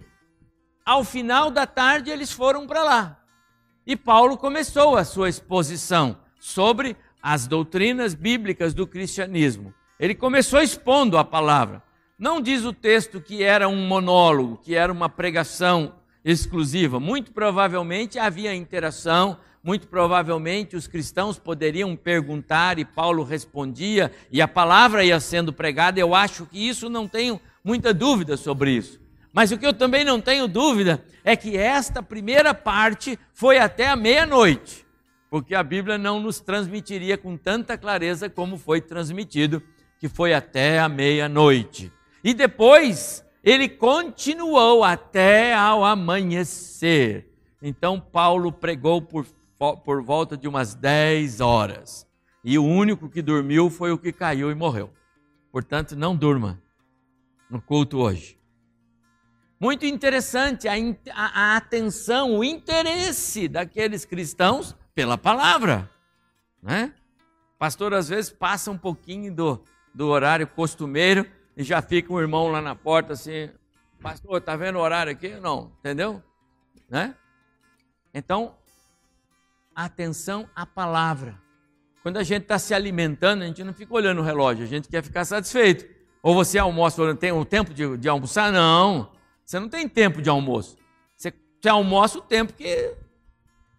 ao 0.85 1.05
final 1.05 1.51
da 1.51 1.67
tarde, 1.67 2.11
eles 2.11 2.33
foram 2.33 2.67
para 2.67 2.83
lá. 2.83 3.19
E 3.87 3.97
Paulo 3.97 4.37
começou 4.37 4.97
a 4.97 5.05
sua 5.05 5.29
exposição 5.29 6.17
sobre 6.39 6.97
as 7.23 7.47
doutrinas 7.47 8.15
bíblicas 8.15 8.75
do 8.75 8.87
cristianismo. 8.87 9.75
Ele 9.99 10.15
começou 10.15 10.61
expondo 10.61 11.17
a 11.17 11.25
palavra. 11.25 11.83
Não 12.19 12.41
diz 12.41 12.65
o 12.65 12.73
texto 12.73 13.21
que 13.21 13.43
era 13.43 13.69
um 13.69 13.87
monólogo, 13.87 14.59
que 14.59 14.75
era 14.75 14.93
uma 14.93 15.09
pregação 15.09 15.95
exclusiva. 16.25 17.01
Muito 17.01 17.33
provavelmente 17.33 18.19
havia 18.19 18.55
interação, 18.55 19.39
muito 19.63 19.87
provavelmente 19.87 20.77
os 20.77 20.87
cristãos 20.87 21.39
poderiam 21.39 21.95
perguntar 21.97 22.79
e 22.79 22.85
Paulo 22.85 23.23
respondia 23.23 24.11
e 24.31 24.43
a 24.43 24.49
palavra 24.49 25.05
ia 25.05 25.21
sendo 25.21 25.53
pregada. 25.53 26.01
Eu 26.01 26.15
acho 26.15 26.47
que 26.47 26.69
isso 26.69 26.89
não 26.89 27.07
tenho 27.07 27.41
muita 27.65 27.95
dúvida 27.95 28.37
sobre 28.37 28.73
isso. 28.73 29.01
Mas 29.33 29.51
o 29.51 29.57
que 29.57 29.67
eu 29.67 29.73
também 29.73 30.05
não 30.05 30.21
tenho 30.21 30.47
dúvida 30.47 31.03
é 31.25 31.35
que 31.35 31.57
esta 31.57 32.03
primeira 32.03 32.53
parte 32.53 33.19
foi 33.33 33.59
até 33.59 33.89
a 33.89 33.97
meia-noite, 33.97 34.85
porque 35.31 35.55
a 35.55 35.63
Bíblia 35.63 35.97
não 35.97 36.21
nos 36.21 36.39
transmitiria 36.39 37.17
com 37.17 37.37
tanta 37.37 37.79
clareza 37.79 38.29
como 38.29 38.59
foi 38.59 38.81
transmitido, 38.81 39.63
que 39.99 40.09
foi 40.09 40.35
até 40.35 40.81
a 40.81 40.89
meia-noite. 40.89 41.91
E 42.23 42.35
depois 42.35 43.25
ele 43.43 43.69
continuou 43.69 44.85
até 44.85 45.55
ao 45.55 45.85
amanhecer. 45.85 47.29
Então 47.61 48.01
Paulo 48.01 48.53
pregou 48.53 49.03
por, 49.03 49.27
por 49.85 50.03
volta 50.03 50.37
de 50.37 50.47
umas 50.47 50.75
10 50.75 51.41
horas. 51.41 52.07
E 52.45 52.59
o 52.59 52.65
único 52.65 53.09
que 53.09 53.23
dormiu 53.23 53.69
foi 53.71 53.93
o 53.93 53.99
que 53.99 54.13
caiu 54.13 54.51
e 54.51 54.55
morreu. 54.55 54.91
Portanto, 55.51 55.97
não 55.97 56.17
durma 56.17 56.61
no 57.51 57.61
culto 57.61 57.99
hoje. 57.99 58.39
Muito 59.61 59.87
interessante 59.87 60.67
a, 60.67 60.75
a, 61.13 61.53
a 61.53 61.57
atenção, 61.57 62.37
o 62.37 62.43
interesse 62.43 63.47
daqueles 63.47 64.05
cristãos 64.05 64.75
pela 64.95 65.17
palavra. 65.17 65.89
Né? 66.61 66.93
Pastor, 67.59 67.95
às 67.95 68.09
vezes, 68.09 68.31
passa 68.31 68.71
um 68.73 68.79
pouquinho 68.79 69.33
do, 69.33 69.63
do 69.95 70.09
horário 70.09 70.49
costumeiro 70.49 71.25
e 71.57 71.63
já 71.63 71.83
fica 71.83 72.13
um 72.13 72.21
irmão 72.21 72.49
lá 72.49 72.61
na 72.61 72.75
porta 72.75 73.13
assim, 73.13 73.51
pastor, 74.01 74.41
tá 74.41 74.57
vendo 74.57 74.77
o 74.77 74.81
horário 74.81 75.13
aqui? 75.13 75.29
Não, 75.41 75.73
entendeu? 75.79 76.23
Né? 76.89 77.15
Então, 78.13 78.55
atenção 79.75 80.49
à 80.55 80.67
palavra. 80.67 81.41
Quando 82.03 82.17
a 82.17 82.23
gente 82.23 82.43
está 82.43 82.59
se 82.59 82.75
alimentando, 82.75 83.43
a 83.43 83.47
gente 83.47 83.63
não 83.63 83.73
fica 83.73 83.95
olhando 83.95 84.21
o 84.21 84.25
relógio, 84.25 84.65
a 84.65 84.69
gente 84.69 84.89
quer 84.89 85.03
ficar 85.03 85.25
satisfeito. 85.25 85.87
Ou 86.23 86.35
você 86.35 86.59
almoça, 86.59 87.15
tem 87.15 87.33
um 87.33 87.45
tempo 87.45 87.73
de, 87.73 87.97
de 87.97 88.09
almoçar? 88.09 88.53
Não, 88.53 89.13
você 89.45 89.59
não 89.59 89.69
tem 89.69 89.89
tempo 89.89 90.21
de 90.21 90.29
almoço. 90.29 90.77
Você, 91.17 91.33
você 91.61 91.69
almoça 91.69 92.19
o 92.19 92.23
tempo 92.23 92.53
que, 92.53 92.95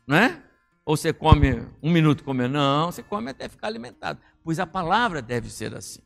né? 0.08 0.42
Ou 0.86 0.98
você 0.98 1.14
come 1.14 1.66
um 1.82 1.90
minuto 1.90 2.24
comer? 2.24 2.50
Não, 2.50 2.92
você 2.92 3.02
come 3.02 3.30
até 3.30 3.48
ficar 3.48 3.68
alimentado. 3.68 4.20
Pois 4.44 4.60
a 4.60 4.68
palavra 4.68 5.22
deve 5.22 5.50
ser 5.50 5.74
assim. 5.74 6.02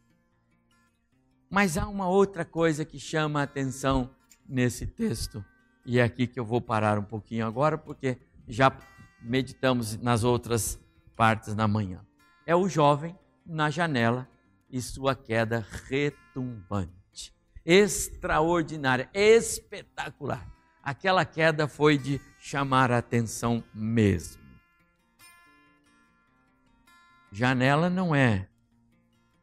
Mas 1.49 1.77
há 1.77 1.87
uma 1.87 2.07
outra 2.07 2.43
coisa 2.43 2.83
que 2.83 2.99
chama 2.99 3.39
a 3.39 3.43
atenção 3.43 4.09
nesse 4.47 4.85
texto, 4.85 5.43
e 5.85 5.99
é 5.99 6.03
aqui 6.03 6.27
que 6.27 6.39
eu 6.39 6.45
vou 6.45 6.59
parar 6.59 6.99
um 6.99 7.03
pouquinho 7.03 7.45
agora, 7.45 7.77
porque 7.77 8.17
já 8.47 8.71
meditamos 9.21 9.97
nas 9.97 10.23
outras 10.23 10.79
partes 11.15 11.55
na 11.55 11.67
manhã. 11.67 12.05
É 12.45 12.55
o 12.55 12.67
jovem 12.67 13.17
na 13.45 13.69
janela 13.69 14.27
e 14.69 14.81
sua 14.81 15.15
queda 15.15 15.65
retumbante, 15.85 17.33
extraordinária, 17.65 19.09
espetacular. 19.13 20.45
Aquela 20.83 21.25
queda 21.25 21.67
foi 21.67 21.97
de 21.97 22.21
chamar 22.39 22.91
a 22.91 22.97
atenção 22.97 23.63
mesmo. 23.73 24.41
Janela 27.31 27.89
não 27.89 28.15
é 28.15 28.49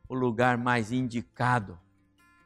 o 0.09 0.15
lugar 0.15 0.57
mais 0.57 0.93
indicado 0.93 1.79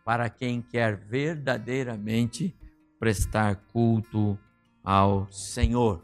para 0.08 0.30
quem 0.30 0.62
quer 0.62 0.96
verdadeiramente 0.96 2.56
prestar 2.98 3.56
culto 3.56 4.38
ao 4.82 5.30
Senhor. 5.30 6.02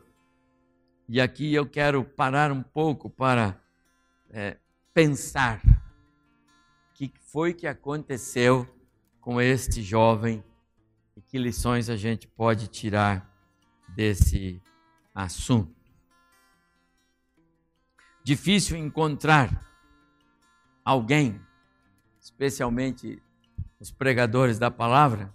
E 1.08 1.18
aqui 1.18 1.54
eu 1.54 1.66
quero 1.66 2.04
parar 2.04 2.52
um 2.52 2.62
pouco 2.62 3.08
para 3.08 3.58
é, 4.28 4.58
pensar 4.92 5.62
o 5.64 6.92
que 6.92 7.10
foi 7.32 7.54
que 7.54 7.66
aconteceu 7.66 8.68
com 9.22 9.40
este 9.40 9.80
jovem 9.80 10.44
e 11.16 11.22
que 11.22 11.38
lições 11.38 11.88
a 11.88 11.96
gente 11.96 12.28
pode 12.28 12.68
tirar 12.68 13.26
desse 13.88 14.60
assunto. 15.14 15.74
Difícil 18.22 18.76
encontrar 18.76 19.66
alguém, 20.84 21.40
especialmente 22.20 23.23
os 23.84 23.90
pregadores 23.90 24.58
da 24.58 24.70
palavra, 24.70 25.30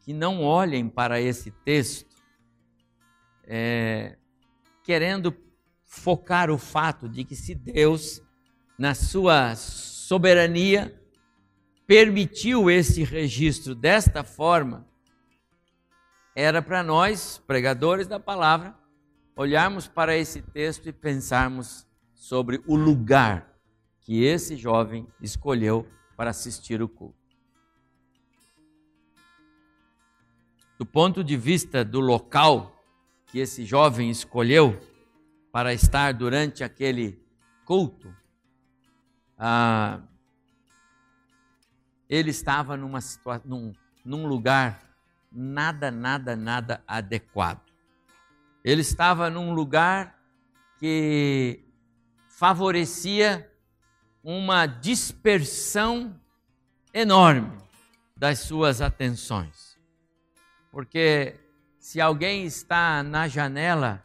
que 0.00 0.12
não 0.12 0.42
olhem 0.42 0.88
para 0.88 1.20
esse 1.20 1.52
texto 1.52 2.16
é, 3.44 4.18
querendo 4.82 5.32
focar 5.84 6.50
o 6.50 6.58
fato 6.58 7.08
de 7.08 7.22
que 7.22 7.36
se 7.36 7.54
Deus, 7.54 8.20
na 8.76 8.96
sua 8.96 9.54
soberania, 9.54 11.00
permitiu 11.86 12.68
esse 12.68 13.04
registro 13.04 13.76
desta 13.76 14.24
forma, 14.24 14.84
era 16.34 16.60
para 16.60 16.82
nós, 16.82 17.40
pregadores 17.46 18.08
da 18.08 18.18
palavra, 18.18 18.76
olharmos 19.36 19.86
para 19.86 20.16
esse 20.16 20.42
texto 20.42 20.88
e 20.88 20.92
pensarmos 20.92 21.86
sobre 22.12 22.60
o 22.66 22.74
lugar 22.74 23.56
que 24.00 24.24
esse 24.24 24.56
jovem 24.56 25.06
escolheu 25.22 25.86
para 26.16 26.30
assistir 26.30 26.82
o 26.82 26.88
culto. 26.88 27.25
Do 30.78 30.84
ponto 30.84 31.24
de 31.24 31.36
vista 31.36 31.84
do 31.84 32.00
local 32.00 32.76
que 33.26 33.38
esse 33.38 33.64
jovem 33.64 34.10
escolheu 34.10 34.78
para 35.50 35.72
estar 35.72 36.12
durante 36.12 36.62
aquele 36.62 37.18
culto, 37.64 38.14
ah, 39.38 40.00
ele 42.08 42.30
estava 42.30 42.76
numa 42.76 42.98
num, 43.44 43.72
num 44.04 44.26
lugar 44.26 44.82
nada, 45.32 45.90
nada, 45.90 46.36
nada 46.36 46.82
adequado. 46.86 47.62
Ele 48.62 48.80
estava 48.80 49.30
num 49.30 49.54
lugar 49.54 50.18
que 50.78 51.64
favorecia 52.28 53.50
uma 54.22 54.66
dispersão 54.66 56.20
enorme 56.92 57.56
das 58.16 58.40
suas 58.40 58.80
atenções. 58.80 59.75
Porque 60.76 61.40
se 61.78 62.02
alguém 62.02 62.44
está 62.44 63.02
na 63.02 63.26
janela, 63.26 64.04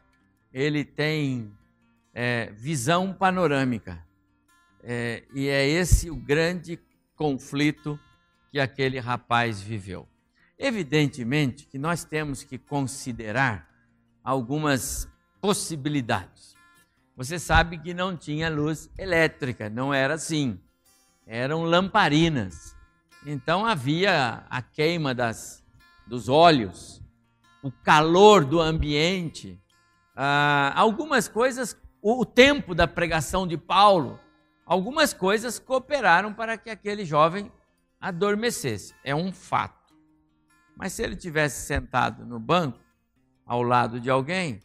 ele 0.54 0.86
tem 0.86 1.52
é, 2.14 2.50
visão 2.54 3.12
panorâmica. 3.12 4.02
É, 4.82 5.22
e 5.34 5.50
é 5.50 5.68
esse 5.68 6.10
o 6.10 6.16
grande 6.16 6.80
conflito 7.14 8.00
que 8.50 8.58
aquele 8.58 9.00
rapaz 9.00 9.62
viveu. 9.62 10.08
Evidentemente 10.58 11.66
que 11.66 11.78
nós 11.78 12.06
temos 12.06 12.42
que 12.42 12.58
considerar 12.58 13.68
algumas 14.24 15.10
possibilidades. 15.42 16.56
Você 17.18 17.38
sabe 17.38 17.80
que 17.80 17.94
não 17.94 18.16
tinha 18.16 18.50
luz 18.50 18.90
elétrica, 18.98 19.70
não 19.70 19.94
era 19.94 20.14
assim. 20.14 20.58
Eram 21.28 21.64
lamparinas. 21.64 22.78
Então 23.26 23.66
havia 23.66 24.46
a 24.50 24.62
queima 24.62 25.14
das, 25.14 25.61
dos 26.12 26.28
óleos, 26.28 27.02
o 27.64 27.72
calor 27.72 28.44
do 28.44 28.60
ambiente, 28.60 29.58
ah, 30.14 30.74
algumas 30.76 31.30
coisas, 31.30 31.74
o, 32.02 32.20
o 32.20 32.26
tempo 32.26 32.76
da 32.76 32.86
pregação 32.86 33.48
de 33.48 33.58
Paulo 33.58 34.20
algumas 34.66 35.14
coisas 35.14 35.58
cooperaram 35.58 36.34
para 36.34 36.58
que 36.58 36.70
aquele 36.70 37.06
jovem 37.06 37.50
adormecesse. 37.98 38.94
É 39.06 39.16
um 39.16 39.32
fato. 39.32 39.96
Mas 40.76 40.92
se 40.92 41.02
ele 41.02 41.16
tivesse 41.16 41.66
sentado 41.66 42.26
no 42.26 42.38
banco, 42.38 42.78
ao 43.46 43.64
lado 43.64 43.98
de 43.98 44.10
alguém, 44.10 44.62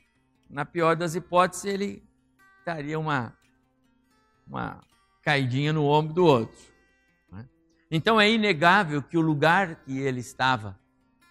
na 0.50 0.64
pior 0.64 0.96
das 0.96 1.14
hipóteses, 1.14 1.64
ele 1.64 2.02
daria 2.64 2.98
uma, 2.98 3.37
uma 4.48 4.80
caidinha 5.22 5.72
no 5.72 5.85
ombro 5.85 6.12
do 6.12 6.24
outro. 6.24 6.59
Né? 7.30 7.48
Então 7.88 8.20
é 8.20 8.28
inegável 8.28 9.00
que 9.00 9.16
o 9.16 9.20
lugar 9.20 9.76
que 9.85 9.96
ele 9.96 10.18
estava 10.18 10.76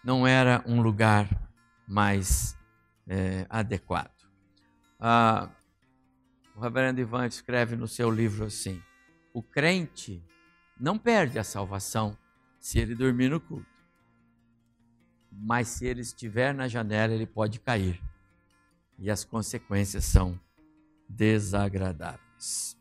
não 0.06 0.28
era 0.28 0.64
um 0.68 0.82
lugar 0.82 1.28
mais 1.88 2.56
é, 3.08 3.48
adequado. 3.50 4.14
Ah, 5.00 5.50
o 6.56 6.60
reverendo 6.60 7.02
Ivan 7.02 7.26
escreve 7.26 7.76
no 7.76 7.88
seu 7.88 8.12
livro 8.12 8.46
assim: 8.46 8.82
o 9.34 9.42
crente 9.42 10.24
não 10.80 10.98
perde 10.98 11.40
a 11.40 11.44
salvação 11.44 12.16
se 12.60 12.78
ele 12.78 12.94
dormir 12.94 13.30
no 13.30 13.42
culto. 13.42 13.66
Mas 15.32 15.68
se 15.70 15.86
ele 15.86 16.02
estiver 16.02 16.54
na 16.54 16.68
janela, 16.68 17.14
ele 17.14 17.26
pode 17.26 17.60
cair. 17.60 18.02
E 18.98 19.10
as 19.10 19.26
consequências 19.26 20.06
são 20.06 20.40
desagradáveis. 21.10 22.78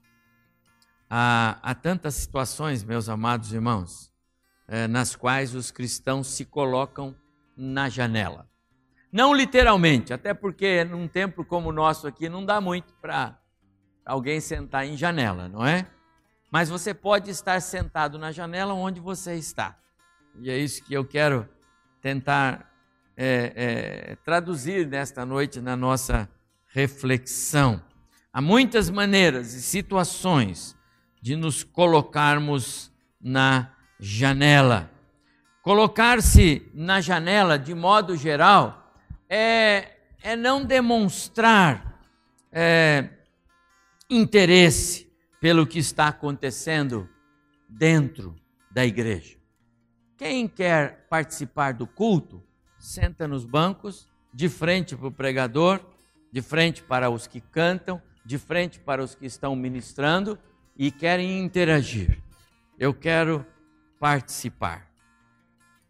Há, 1.11 1.59
há 1.63 1.75
tantas 1.75 2.15
situações, 2.15 2.85
meus 2.85 3.09
amados 3.09 3.53
irmãos, 3.53 4.14
eh, 4.69 4.89
nas 4.89 5.15
quais 5.15 5.55
os 5.55 5.71
cristãos 5.71 6.29
se 6.29 6.45
colocam 6.45 7.15
na 7.57 7.89
janela. 7.89 8.49
Não 9.13 9.33
literalmente, 9.33 10.13
até 10.13 10.35
porque 10.35 10.85
num 10.85 11.07
templo 11.07 11.45
como 11.45 11.69
o 11.69 11.73
nosso 11.73 12.07
aqui 12.07 12.29
não 12.29 12.45
dá 12.45 12.61
muito 12.61 12.93
para 12.95 13.39
alguém 14.05 14.41
sentar 14.41 14.87
em 14.87 14.97
janela, 14.97 15.49
não 15.49 15.65
é? 15.65 15.87
Mas 16.51 16.69
você 16.69 16.93
pode 16.93 17.31
estar 17.31 17.61
sentado 17.61 18.19
na 18.19 18.33
janela 18.33 18.75
onde 18.75 19.01
você 19.01 19.35
está. 19.35 19.79
E 20.41 20.51
é 20.51 20.59
isso 20.59 20.83
que 20.85 20.95
eu 20.95 21.05
quero 21.05 21.49
tentar 22.01 22.71
é, 23.17 23.53
é, 23.55 24.17
traduzir 24.25 24.87
nesta 24.87 25.25
noite 25.25 25.61
na 25.61 25.77
nossa 25.77 26.29
reflexão. 26.69 27.81
Há 28.33 28.41
muitas 28.41 28.91
maneiras 28.91 29.55
e 29.55 29.63
situações 29.63 30.77
de 31.23 31.37
nos 31.37 31.63
colocarmos 31.63 32.93
na 33.21 33.73
janela. 34.05 34.91
Colocar-se 35.63 36.71
na 36.75 37.01
janela, 37.01 37.59
de 37.59 37.75
modo 37.75 38.15
geral, 38.17 38.95
é, 39.27 39.97
é 40.23 40.37
não 40.37 40.63
demonstrar 40.63 42.03
é, 42.53 43.09
interesse 44.11 45.11
pelo 45.41 45.67
que 45.67 45.79
está 45.79 46.09
acontecendo 46.09 47.09
dentro 47.67 48.37
da 48.71 48.85
igreja. 48.85 49.39
Quem 50.19 50.47
quer 50.47 51.07
participar 51.09 51.73
do 51.73 51.87
culto, 51.87 52.43
senta 52.79 53.27
nos 53.27 53.47
bancos, 53.47 54.07
de 54.35 54.51
frente 54.51 54.95
para 54.95 55.09
o 55.09 55.13
pregador, 55.13 55.81
de 56.31 56.43
frente 56.43 56.83
para 56.83 57.09
os 57.09 57.27
que 57.27 57.41
cantam, 57.41 58.03
de 58.23 58.37
frente 58.37 58.79
para 58.79 59.03
os 59.03 59.15
que 59.15 59.25
estão 59.25 59.57
ministrando 59.57 60.39
e 60.77 60.91
querem 60.91 61.43
interagir. 61.43 62.23
Eu 62.79 62.93
quero 62.93 63.47
participar. 64.05 64.87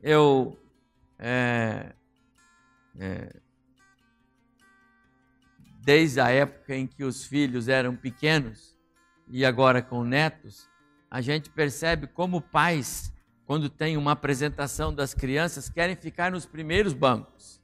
Eu 0.01 0.57
é, 1.19 1.95
é, 2.97 3.35
desde 5.83 6.21
a 6.21 6.31
época 6.31 6.77
em 6.77 6.87
que 6.87 7.03
os 7.03 7.25
filhos 7.25 7.67
eram 7.67 7.97
pequenos 7.97 8.79
e 9.29 9.45
agora 9.45 9.83
com 9.83 10.05
netos, 10.05 10.71
a 11.11 11.21
gente 11.21 11.51
percebe 11.51 12.07
como 12.07 12.41
pais, 12.41 13.13
quando 13.47 13.69
tem 13.69 13.97
uma 13.97 14.13
apresentação 14.13 14.95
das 14.95 15.13
crianças, 15.13 15.69
querem 15.69 15.97
ficar 15.97 16.31
nos 16.31 16.47
primeiros 16.47 16.93
bancos. 16.93 17.61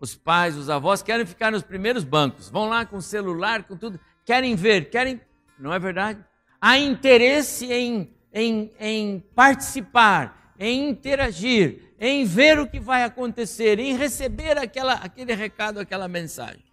Os 0.00 0.16
pais, 0.16 0.56
os 0.56 0.70
avós 0.70 1.02
querem 1.02 1.26
ficar 1.26 1.52
nos 1.52 1.62
primeiros 1.62 2.02
bancos, 2.02 2.48
vão 2.48 2.66
lá 2.66 2.86
com 2.86 2.96
o 2.96 3.02
celular, 3.02 3.64
com 3.64 3.76
tudo, 3.76 4.00
querem 4.24 4.56
ver, 4.56 4.88
querem. 4.88 5.20
Não 5.58 5.70
é 5.70 5.78
verdade? 5.78 6.24
Há 6.58 6.78
interesse 6.78 7.70
em, 7.70 8.16
em, 8.32 8.72
em 8.78 9.20
participar, 9.34 10.54
em 10.58 10.88
interagir, 10.90 11.94
em 12.00 12.24
ver 12.24 12.58
o 12.58 12.66
que 12.66 12.80
vai 12.80 13.04
acontecer, 13.04 13.78
em 13.78 13.96
receber 13.96 14.58
aquela, 14.58 14.94
aquele 14.94 15.34
recado, 15.34 15.78
aquela 15.78 16.08
mensagem. 16.08 16.64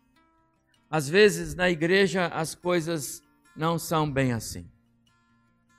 Às 0.90 1.08
vezes 1.08 1.54
na 1.54 1.70
igreja 1.70 2.28
as 2.28 2.56
coisas 2.56 3.22
não 3.56 3.78
são 3.78 4.10
bem 4.10 4.32
assim. 4.32 4.68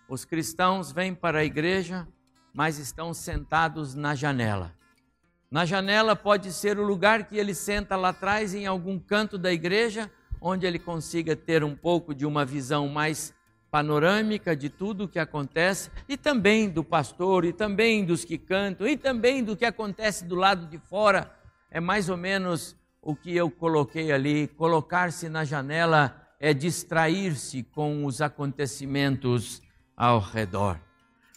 Os 0.08 0.24
cristãos 0.24 0.92
vêm 0.92 1.14
para 1.14 1.38
a 1.38 1.44
igreja, 1.44 2.06
mas 2.52 2.78
estão 2.78 3.14
sentados 3.14 3.94
na 3.94 4.14
janela. 4.14 4.74
Na 5.50 5.64
janela 5.64 6.14
pode 6.14 6.52
ser 6.52 6.78
o 6.78 6.84
lugar 6.84 7.24
que 7.28 7.36
ele 7.36 7.54
senta 7.54 7.96
lá 7.96 8.10
atrás, 8.10 8.54
em 8.54 8.66
algum 8.66 8.98
canto 8.98 9.36
da 9.36 9.52
igreja, 9.52 10.10
onde 10.40 10.64
ele 10.64 10.78
consiga 10.78 11.34
ter 11.34 11.64
um 11.64 11.74
pouco 11.74 12.14
de 12.14 12.24
uma 12.24 12.44
visão 12.44 12.88
mais 12.88 13.34
panorâmica 13.70 14.56
de 14.56 14.68
tudo 14.68 15.04
o 15.04 15.08
que 15.08 15.18
acontece, 15.18 15.90
e 16.08 16.16
também 16.16 16.68
do 16.68 16.82
pastor, 16.82 17.44
e 17.44 17.52
também 17.52 18.04
dos 18.04 18.24
que 18.24 18.36
cantam, 18.36 18.86
e 18.86 18.96
também 18.96 19.44
do 19.44 19.56
que 19.56 19.64
acontece 19.64 20.24
do 20.24 20.34
lado 20.34 20.66
de 20.66 20.78
fora. 20.78 21.30
É 21.70 21.80
mais 21.80 22.08
ou 22.08 22.16
menos 22.16 22.76
o 23.00 23.14
que 23.14 23.34
eu 23.34 23.50
coloquei 23.50 24.10
ali. 24.10 24.48
Colocar-se 24.48 25.28
na 25.28 25.44
janela 25.44 26.28
é 26.38 26.52
distrair-se 26.52 27.62
com 27.62 28.04
os 28.04 28.20
acontecimentos 28.20 29.62
ao 29.96 30.18
redor. 30.18 30.80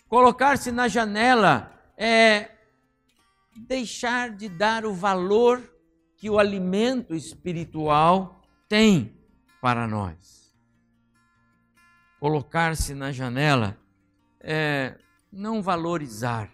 Colocar-se 0.07 0.71
na 0.71 0.87
janela 0.87 1.71
é 1.97 2.49
deixar 3.55 4.31
de 4.31 4.49
dar 4.49 4.85
o 4.85 4.93
valor 4.93 5.61
que 6.17 6.29
o 6.29 6.39
alimento 6.39 7.13
espiritual 7.13 8.41
tem 8.67 9.13
para 9.61 9.87
nós. 9.87 10.42
Colocar-se 12.23 12.95
na 12.95 13.11
janela 13.11 13.77
é 14.39 14.97
não 15.29 15.61
valorizar. 15.61 16.49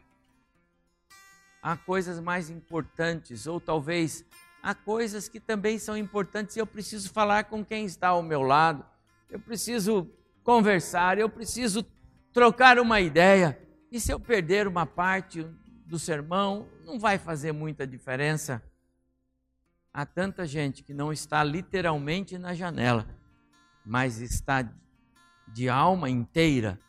Há 1.61 1.77
coisas 1.77 2.19
mais 2.19 2.49
importantes, 2.49 3.45
ou 3.45 3.61
talvez 3.61 4.25
há 4.63 4.73
coisas 4.73 5.29
que 5.29 5.39
também 5.39 5.77
são 5.77 5.95
importantes 5.95 6.55
e 6.55 6.59
eu 6.59 6.65
preciso 6.65 7.11
falar 7.11 7.43
com 7.43 7.63
quem 7.63 7.85
está 7.85 8.07
ao 8.07 8.23
meu 8.23 8.41
lado, 8.41 8.83
eu 9.29 9.39
preciso 9.39 10.11
conversar, 10.43 11.19
eu 11.19 11.29
preciso 11.29 11.85
trocar 12.33 12.79
uma 12.79 12.99
ideia. 12.99 13.55
E 13.91 13.99
se 13.99 14.11
eu 14.11 14.19
perder 14.19 14.67
uma 14.67 14.87
parte 14.87 15.43
do 15.85 15.99
sermão, 15.99 16.67
não 16.83 16.97
vai 16.97 17.19
fazer 17.19 17.51
muita 17.51 17.85
diferença. 17.85 18.59
Há 19.93 20.03
tanta 20.03 20.47
gente 20.47 20.81
que 20.81 20.95
não 20.95 21.13
está 21.13 21.43
literalmente 21.43 22.39
na 22.39 22.55
janela, 22.55 23.07
mas 23.85 24.19
está 24.19 24.67
de 25.53 25.69
alma 25.69 26.09
inteira 26.09 26.79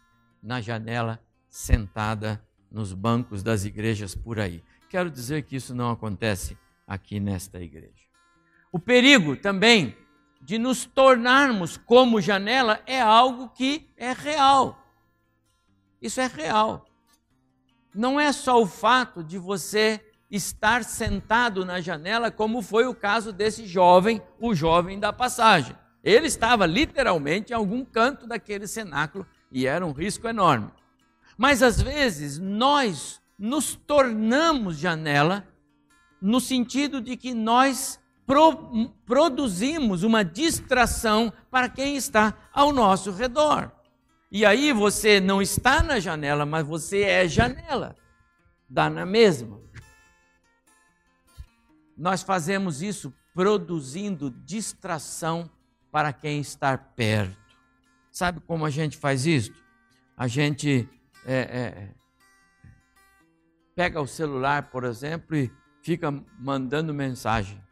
na 0.43 0.61
janela, 0.61 1.21
sentada 1.49 2.43
nos 2.71 2.93
bancos 2.93 3.43
das 3.43 3.65
igrejas 3.65 4.15
por 4.15 4.39
aí. 4.39 4.63
Quero 4.89 5.11
dizer 5.11 5.43
que 5.43 5.57
isso 5.57 5.75
não 5.75 5.91
acontece 5.91 6.57
aqui 6.87 7.21
nesta 7.21 7.61
igreja. 7.61 8.09
O 8.73 8.79
perigo 8.79 9.37
também 9.37 9.97
de 10.41 10.59
nos 10.59 10.85
tornarmos 10.85 11.77
como 11.77 12.21
janela 12.21 12.81
é 12.87 13.01
algo 13.01 13.49
que 13.51 13.93
é 13.97 14.13
real. 14.13 14.79
Isso 16.01 16.21
é 16.21 16.27
real. 16.27 16.87
Não 17.95 18.19
é 18.19 18.33
só 18.33 18.61
o 18.61 18.67
fato 18.67 19.23
de 19.23 19.37
você 19.37 20.01
estar 20.31 20.85
sentado 20.85 21.65
na 21.65 21.81
janela, 21.81 22.31
como 22.31 22.63
foi 22.63 22.87
o 22.87 22.95
caso 22.95 23.33
desse 23.33 23.67
jovem, 23.67 24.23
o 24.41 24.55
jovem 24.55 24.99
da 24.99 25.13
passagem. 25.13 25.77
Ele 26.03 26.27
estava 26.27 26.67
literalmente 26.67 27.53
em 27.53 27.57
algum 27.57 27.85
canto 27.85 28.27
daquele 28.27 28.67
cenáculo 28.67 29.27
e 29.53 29.67
era 29.67 29.85
um 29.85 29.93
risco 29.93 30.27
enorme. 30.27 30.71
Mas 31.37 31.63
às 31.63 31.81
vezes 31.81 32.39
nós 32.39 33.21
nos 33.39 33.75
tornamos 33.75 34.77
janela 34.77 35.47
no 36.21 36.41
sentido 36.41 37.01
de 37.01 37.17
que 37.17 37.33
nós 37.33 37.99
pro, 38.27 38.91
produzimos 39.05 40.03
uma 40.03 40.23
distração 40.23 41.33
para 41.51 41.69
quem 41.69 41.97
está 41.97 42.37
ao 42.53 42.73
nosso 42.73 43.11
redor. 43.11 43.73
E 44.31 44.47
aí 44.47 44.73
você 44.73 45.19
não 45.19 45.43
está 45.43 45.83
na 45.83 45.99
janela, 45.99 46.47
mas 46.47 46.67
você 46.67 47.03
é 47.03 47.27
janela. 47.27 47.97
Dá 48.69 48.89
na 48.89 49.05
mesma. 49.05 49.61
Nós 51.97 52.23
fazemos 52.23 52.81
isso 52.81 53.13
produzindo 53.35 54.31
distração 54.31 55.51
para 55.91 56.13
quem 56.13 56.41
está 56.41 56.77
perto. 56.77 57.37
Sabe 58.11 58.41
como 58.41 58.65
a 58.65 58.71
gente 58.71 58.97
faz 58.97 59.27
isso? 59.27 59.53
A 60.17 60.27
gente 60.27 60.89
é, 61.25 61.39
é, 61.39 61.89
pega 63.75 64.01
o 64.01 64.07
celular, 64.07 64.71
por 64.71 64.85
exemplo, 64.85 65.37
e 65.37 65.51
fica 65.83 66.11
mandando 66.39 66.93
mensagem. 66.93 67.63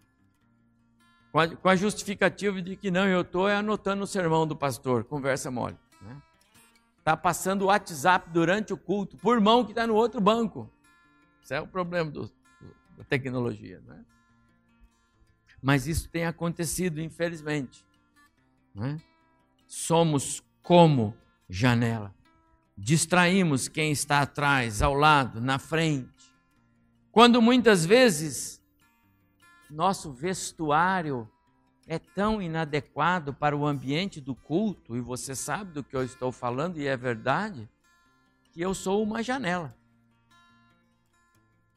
Com 1.62 1.68
a, 1.68 1.76
justificativa 1.76 2.60
de 2.62 2.74
que 2.74 2.90
não, 2.90 3.06
eu 3.06 3.20
estou 3.20 3.46
anotando 3.46 4.02
o 4.02 4.06
sermão 4.06 4.46
do 4.46 4.56
pastor, 4.56 5.04
conversa 5.04 5.50
mole 5.50 5.76
está 7.08 7.16
passando 7.16 7.62
o 7.62 7.66
WhatsApp 7.66 8.28
durante 8.30 8.74
o 8.74 8.76
culto 8.76 9.16
por 9.16 9.40
mão 9.40 9.64
que 9.64 9.72
está 9.72 9.86
no 9.86 9.94
outro 9.94 10.20
banco. 10.20 10.70
Isso 11.42 11.54
é 11.54 11.60
o 11.60 11.66
problema 11.66 12.10
do, 12.10 12.30
da 12.98 13.04
tecnologia. 13.04 13.80
Né? 13.86 14.04
Mas 15.62 15.86
isso 15.86 16.10
tem 16.10 16.26
acontecido, 16.26 17.00
infelizmente. 17.00 17.86
Né? 18.78 18.96
Somos 19.66 20.40
como 20.62 21.14
janela. 21.50 22.14
Distraímos 22.76 23.66
quem 23.66 23.90
está 23.90 24.20
atrás, 24.20 24.80
ao 24.80 24.94
lado, 24.94 25.40
na 25.40 25.58
frente. 25.58 26.32
Quando 27.10 27.42
muitas 27.42 27.84
vezes 27.84 28.62
nosso 29.68 30.12
vestuário 30.12 31.28
é 31.88 31.98
tão 31.98 32.40
inadequado 32.40 33.34
para 33.34 33.56
o 33.56 33.66
ambiente 33.66 34.20
do 34.20 34.34
culto, 34.34 34.96
e 34.96 35.00
você 35.00 35.34
sabe 35.34 35.72
do 35.72 35.82
que 35.82 35.96
eu 35.96 36.04
estou 36.04 36.30
falando, 36.30 36.78
e 36.78 36.86
é 36.86 36.96
verdade, 36.96 37.68
que 38.52 38.60
eu 38.60 38.74
sou 38.74 39.02
uma 39.02 39.22
janela. 39.24 39.76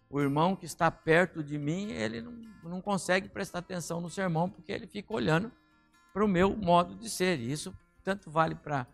O 0.08 0.20
irmão 0.20 0.56
que 0.56 0.66
está 0.66 0.92
perto 0.92 1.44
de 1.44 1.58
mim, 1.58 1.92
ele 1.92 2.22
não, 2.22 2.34
não 2.64 2.82
consegue 2.82 3.28
prestar 3.28 3.60
atenção 3.60 4.00
no 4.00 4.10
sermão, 4.10 4.50
porque 4.50 4.72
ele 4.72 4.86
fica 4.86 5.12
olhando 5.14 5.52
para 6.14 6.26
o 6.26 6.28
meu 6.28 6.56
modo 6.56 6.96
de 6.96 7.10
ser. 7.10 7.40
E 7.40 7.52
isso 7.52 7.76
tanto 8.04 8.30
vale 8.30 8.56
para 8.56 8.88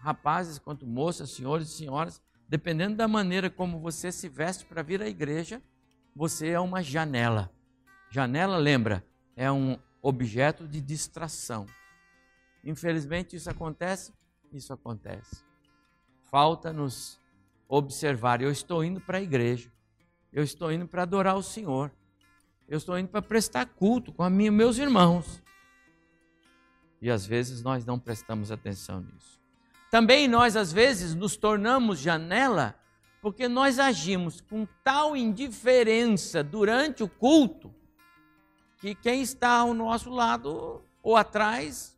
rapazes 0.00 0.58
quanto 0.58 0.86
moças, 0.86 1.30
senhores 1.30 1.68
e 1.68 1.72
senhoras. 1.72 2.22
Dependendo 2.48 2.96
da 2.96 3.08
maneira 3.08 3.48
como 3.48 3.80
você 3.80 4.12
se 4.12 4.28
veste 4.28 4.64
para 4.64 4.82
vir 4.82 5.02
à 5.02 5.08
igreja, 5.08 5.62
você 6.14 6.50
é 6.50 6.60
uma 6.60 6.82
janela. 6.82 7.50
Janela, 8.10 8.56
lembra, 8.56 9.04
é 9.34 9.50
um 9.50 9.78
objeto 10.00 10.68
de 10.68 10.80
distração. 10.80 11.66
Infelizmente, 12.62 13.34
isso 13.34 13.50
acontece? 13.50 14.12
Isso 14.52 14.72
acontece. 14.72 15.44
Falta-nos 16.30 17.20
observar. 17.68 18.40
Eu 18.40 18.50
estou 18.50 18.84
indo 18.84 19.00
para 19.00 19.18
a 19.18 19.22
igreja, 19.22 19.72
eu 20.32 20.42
estou 20.44 20.70
indo 20.70 20.86
para 20.86 21.02
adorar 21.02 21.36
o 21.36 21.42
Senhor, 21.42 21.90
eu 22.68 22.78
estou 22.78 22.98
indo 22.98 23.08
para 23.08 23.22
prestar 23.22 23.66
culto 23.66 24.12
com 24.12 24.28
meus 24.30 24.78
irmãos. 24.78 25.42
E 27.04 27.10
às 27.10 27.26
vezes 27.26 27.62
nós 27.62 27.84
não 27.84 27.98
prestamos 27.98 28.50
atenção 28.50 29.02
nisso. 29.02 29.38
Também 29.90 30.26
nós, 30.26 30.56
às 30.56 30.72
vezes, 30.72 31.14
nos 31.14 31.36
tornamos 31.36 31.98
janela 31.98 32.74
porque 33.20 33.46
nós 33.46 33.78
agimos 33.78 34.40
com 34.40 34.66
tal 34.82 35.14
indiferença 35.14 36.42
durante 36.42 37.02
o 37.02 37.08
culto 37.08 37.74
que 38.78 38.94
quem 38.94 39.20
está 39.20 39.50
ao 39.50 39.74
nosso 39.74 40.08
lado 40.08 40.82
ou 41.02 41.14
atrás, 41.14 41.94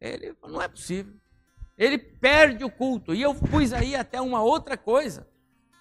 ele 0.00 0.34
não 0.42 0.60
é 0.60 0.66
possível. 0.66 1.14
Ele 1.78 1.96
perde 1.96 2.64
o 2.64 2.70
culto. 2.70 3.14
E 3.14 3.22
eu 3.22 3.36
pus 3.36 3.72
aí 3.72 3.94
até 3.94 4.20
uma 4.20 4.42
outra 4.42 4.76
coisa, 4.76 5.28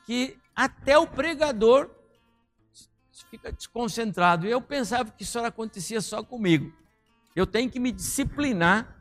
que 0.06 0.38
até 0.56 0.96
o 0.96 1.08
pregador 1.08 1.90
fica 3.32 3.52
desconcentrado. 3.52 4.46
E 4.46 4.52
eu 4.52 4.62
pensava 4.62 5.10
que 5.10 5.24
isso 5.24 5.40
acontecia 5.40 6.02
só 6.02 6.24
comigo. 6.24 6.85
Eu 7.36 7.46
tenho 7.46 7.70
que 7.70 7.80
me 7.80 7.92
disciplinar, 7.92 8.96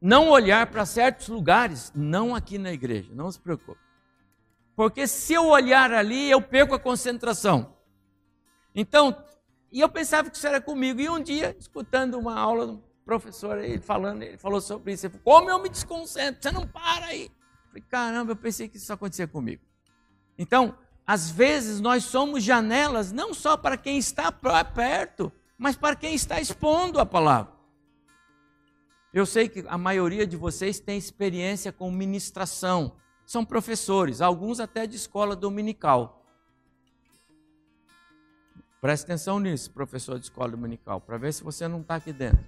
não 0.00 0.28
olhar 0.28 0.66
para 0.66 0.84
certos 0.84 1.28
lugares, 1.28 1.90
não 1.94 2.34
aqui 2.34 2.58
na 2.58 2.72
igreja, 2.72 3.10
não 3.14 3.32
se 3.32 3.40
preocupe. 3.40 3.80
Porque 4.76 5.08
se 5.08 5.32
eu 5.32 5.46
olhar 5.46 5.92
ali, 5.92 6.30
eu 6.30 6.40
perco 6.40 6.74
a 6.74 6.78
concentração. 6.78 7.74
Então, 8.74 9.24
e 9.72 9.80
eu 9.80 9.88
pensava 9.88 10.30
que 10.30 10.36
isso 10.36 10.46
era 10.46 10.60
comigo. 10.60 11.00
E 11.00 11.08
um 11.08 11.20
dia, 11.20 11.56
escutando 11.58 12.18
uma 12.18 12.38
aula 12.38 12.66
do 12.66 12.84
professor, 13.04 13.58
ele 13.58 13.80
falando, 13.80 14.22
ele 14.22 14.38
falou 14.38 14.60
sobre 14.60 14.92
isso. 14.92 15.06
Ele 15.06 15.18
falou, 15.18 15.40
como 15.40 15.50
eu 15.50 15.58
me 15.58 15.68
desconcentro, 15.68 16.40
você 16.40 16.52
não 16.52 16.66
para 16.66 17.06
aí. 17.06 17.24
Eu 17.24 17.68
falei, 17.68 17.82
caramba, 17.88 18.32
eu 18.32 18.36
pensei 18.36 18.68
que 18.68 18.76
isso 18.76 18.92
acontecia 18.92 19.26
comigo. 19.26 19.62
Então, 20.38 20.78
às 21.04 21.28
vezes 21.30 21.80
nós 21.80 22.04
somos 22.04 22.44
janelas 22.44 23.10
não 23.10 23.34
só 23.34 23.56
para 23.56 23.76
quem 23.76 23.98
está 23.98 24.30
perto, 24.30 25.32
mas 25.56 25.74
para 25.74 25.96
quem 25.96 26.14
está 26.14 26.40
expondo 26.40 27.00
a 27.00 27.06
palavra. 27.06 27.57
Eu 29.12 29.24
sei 29.24 29.48
que 29.48 29.64
a 29.68 29.78
maioria 29.78 30.26
de 30.26 30.36
vocês 30.36 30.78
tem 30.78 30.98
experiência 30.98 31.72
com 31.72 31.90
ministração, 31.90 32.92
são 33.24 33.44
professores, 33.44 34.20
alguns 34.20 34.60
até 34.60 34.86
de 34.86 34.96
escola 34.96 35.34
dominical. 35.34 36.24
Preste 38.80 39.04
atenção 39.04 39.40
nisso, 39.40 39.70
professor 39.72 40.18
de 40.18 40.26
escola 40.26 40.50
dominical, 40.50 41.00
para 41.00 41.18
ver 41.18 41.32
se 41.32 41.42
você 41.42 41.66
não 41.66 41.80
está 41.80 41.96
aqui 41.96 42.12
dentro. 42.12 42.44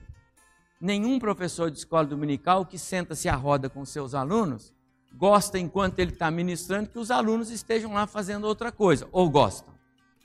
Nenhum 0.81 1.19
professor 1.19 1.71
de 1.71 1.79
escola 1.79 2.07
dominical 2.07 2.65
que 2.65 2.79
senta-se 2.79 3.29
à 3.29 3.35
roda 3.35 3.69
com 3.69 3.85
seus 3.85 4.15
alunos 4.15 4.73
gosta, 5.13 5.59
enquanto 5.59 5.99
ele 5.99 6.13
está 6.13 6.31
ministrando, 6.31 6.89
que 6.89 6.99
os 6.99 7.11
alunos 7.11 7.51
estejam 7.51 7.93
lá 7.93 8.07
fazendo 8.07 8.45
outra 8.45 8.71
coisa. 8.71 9.09
Ou 9.13 9.29
gostam? 9.29 9.75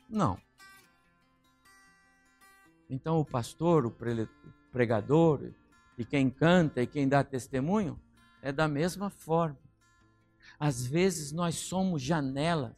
Não. 0.09 0.37
Então, 2.89 3.19
o 3.19 3.25
pastor, 3.25 3.85
o 3.85 3.95
pregador, 4.71 5.41
e 5.97 6.05
quem 6.05 6.29
canta 6.29 6.81
e 6.81 6.87
quem 6.87 7.07
dá 7.07 7.23
testemunho, 7.23 7.99
é 8.41 8.51
da 8.51 8.67
mesma 8.67 9.09
forma. 9.09 9.57
Às 10.59 10.85
vezes 10.85 11.31
nós 11.31 11.55
somos 11.55 12.01
janela. 12.01 12.75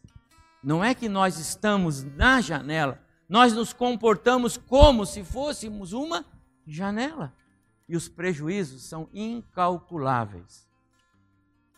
Não 0.63 0.83
é 0.83 0.93
que 0.95 1.09
nós 1.09 1.37
estamos 1.39 2.03
na 2.03 2.41
janela, 2.41 3.01
nós 3.27 3.53
nos 3.53 3.73
comportamos 3.73 4.57
como 4.57 5.05
se 5.05 5.23
fôssemos 5.23 5.93
uma 5.93 6.25
janela. 6.65 7.33
E 7.87 7.95
os 7.95 8.07
prejuízos 8.09 8.83
são 8.83 9.09
incalculáveis. 9.13 10.67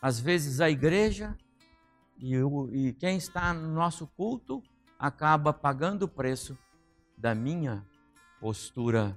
Às 0.00 0.18
vezes 0.18 0.60
a 0.60 0.70
igreja 0.70 1.36
E, 2.22 2.34
e 2.72 2.92
quem 2.92 3.16
está 3.16 3.54
no 3.54 3.72
nosso 3.72 4.06
culto 4.06 4.62
acaba 4.98 5.54
pagando 5.54 6.02
o 6.02 6.08
preço 6.08 6.56
da 7.16 7.34
minha 7.34 7.86
postura 8.38 9.16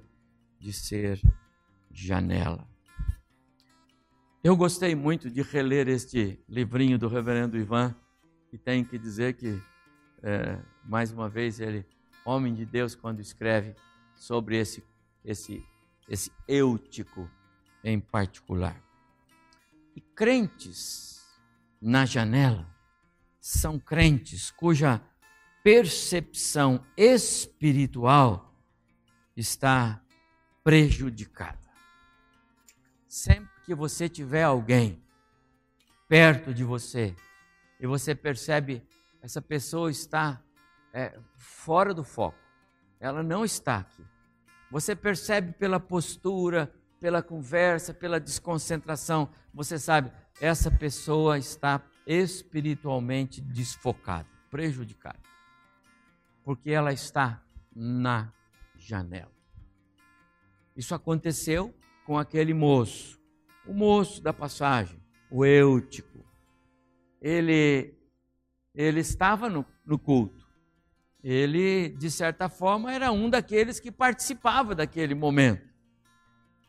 de 0.58 0.72
ser 0.72 1.20
janela. 1.94 2.68
Eu 4.42 4.56
gostei 4.56 4.94
muito 4.94 5.30
de 5.30 5.40
reler 5.40 5.88
este 5.88 6.38
livrinho 6.48 6.98
do 6.98 7.08
reverendo 7.08 7.56
Ivan, 7.56 7.94
e 8.52 8.58
tenho 8.58 8.84
que 8.84 8.98
dizer 8.98 9.34
que, 9.34 9.60
é, 10.22 10.58
mais 10.84 11.10
uma 11.10 11.28
vez, 11.28 11.60
ele, 11.60 11.86
homem 12.24 12.54
de 12.54 12.66
Deus, 12.66 12.94
quando 12.94 13.20
escreve 13.20 13.74
sobre 14.14 14.58
esse, 14.58 14.84
esse, 15.24 15.64
esse 16.08 16.30
eutico 16.46 17.28
em 17.82 17.98
particular. 17.98 18.80
E 19.96 20.00
crentes 20.00 21.24
na 21.80 22.04
janela 22.04 22.68
são 23.40 23.78
crentes 23.78 24.50
cuja 24.50 25.00
percepção 25.62 26.84
espiritual 26.96 28.54
está 29.36 30.02
prejudicada. 30.62 31.63
Sempre 33.14 33.48
que 33.64 33.76
você 33.76 34.08
tiver 34.08 34.42
alguém 34.42 35.00
perto 36.08 36.52
de 36.52 36.64
você 36.64 37.14
e 37.78 37.86
você 37.86 38.12
percebe 38.12 38.82
essa 39.22 39.40
pessoa 39.40 39.88
está 39.88 40.42
é, 40.92 41.16
fora 41.36 41.94
do 41.94 42.02
foco, 42.02 42.36
ela 42.98 43.22
não 43.22 43.44
está 43.44 43.76
aqui. 43.76 44.04
Você 44.68 44.96
percebe 44.96 45.52
pela 45.52 45.78
postura, 45.78 46.74
pela 46.98 47.22
conversa, 47.22 47.94
pela 47.94 48.18
desconcentração, 48.18 49.30
você 49.54 49.78
sabe, 49.78 50.10
essa 50.40 50.68
pessoa 50.68 51.38
está 51.38 51.80
espiritualmente 52.04 53.40
desfocada, 53.40 54.26
prejudicada, 54.50 55.20
porque 56.42 56.72
ela 56.72 56.92
está 56.92 57.40
na 57.72 58.32
janela. 58.76 59.30
Isso 60.76 60.96
aconteceu 60.96 61.72
com 62.04 62.18
aquele 62.18 62.52
moço, 62.52 63.18
o 63.66 63.72
moço 63.72 64.22
da 64.22 64.32
passagem, 64.32 65.00
o 65.30 65.44
Eutico. 65.44 66.24
Ele, 67.20 67.94
ele 68.74 69.00
estava 69.00 69.48
no, 69.48 69.64
no 69.84 69.98
culto. 69.98 70.44
Ele, 71.22 71.88
de 71.88 72.10
certa 72.10 72.50
forma, 72.50 72.92
era 72.92 73.10
um 73.10 73.30
daqueles 73.30 73.80
que 73.80 73.90
participava 73.90 74.74
daquele 74.74 75.14
momento. 75.14 75.66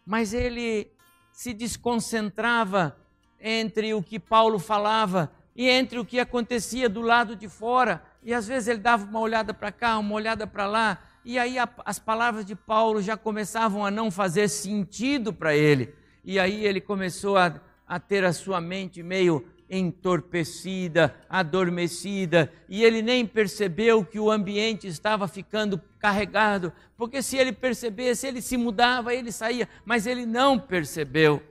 Mas 0.05 0.33
ele 0.33 0.89
se 1.33 1.53
desconcentrava 1.53 2.97
entre 3.37 3.93
o 3.93 4.01
que 4.01 4.17
Paulo 4.17 4.57
falava 4.57 5.29
e 5.53 5.67
entre 5.67 5.99
o 5.99 6.05
que 6.05 6.19
acontecia 6.19 6.87
do 6.87 7.01
lado 7.01 7.35
de 7.35 7.49
fora. 7.49 8.01
E 8.23 8.33
às 8.33 8.47
vezes 8.47 8.69
ele 8.69 8.79
dava 8.79 9.03
uma 9.05 9.19
olhada 9.19 9.53
para 9.53 9.73
cá, 9.73 9.97
uma 9.97 10.15
olhada 10.15 10.47
para 10.47 10.65
lá, 10.65 10.99
e 11.25 11.39
aí 11.39 11.57
a, 11.57 11.67
as 11.83 11.97
palavras 11.97 12.45
de 12.45 12.55
Paulo 12.55 13.01
já 13.01 13.17
começavam 13.17 13.83
a 13.83 13.89
não 13.89 14.11
fazer 14.11 14.47
sentido 14.47 15.33
para 15.33 15.55
ele. 15.55 15.93
E 16.23 16.39
aí 16.39 16.63
ele 16.63 16.79
começou 16.79 17.35
a, 17.35 17.59
a 17.87 17.99
ter 17.99 18.23
a 18.23 18.31
sua 18.31 18.61
mente 18.61 19.01
meio 19.01 19.43
entorpecida, 19.67 21.15
adormecida, 21.27 22.53
e 22.69 22.83
ele 22.83 23.01
nem 23.01 23.25
percebeu 23.25 24.05
que 24.05 24.19
o 24.19 24.29
ambiente 24.29 24.87
estava 24.87 25.27
ficando 25.27 25.81
carregado, 25.99 26.71
porque 26.95 27.23
se 27.23 27.35
ele 27.35 27.51
percebesse, 27.51 28.27
ele 28.27 28.43
se 28.43 28.57
mudava, 28.57 29.11
ele 29.11 29.31
saía, 29.31 29.67
mas 29.83 30.05
ele 30.05 30.23
não 30.23 30.59
percebeu, 30.59 31.41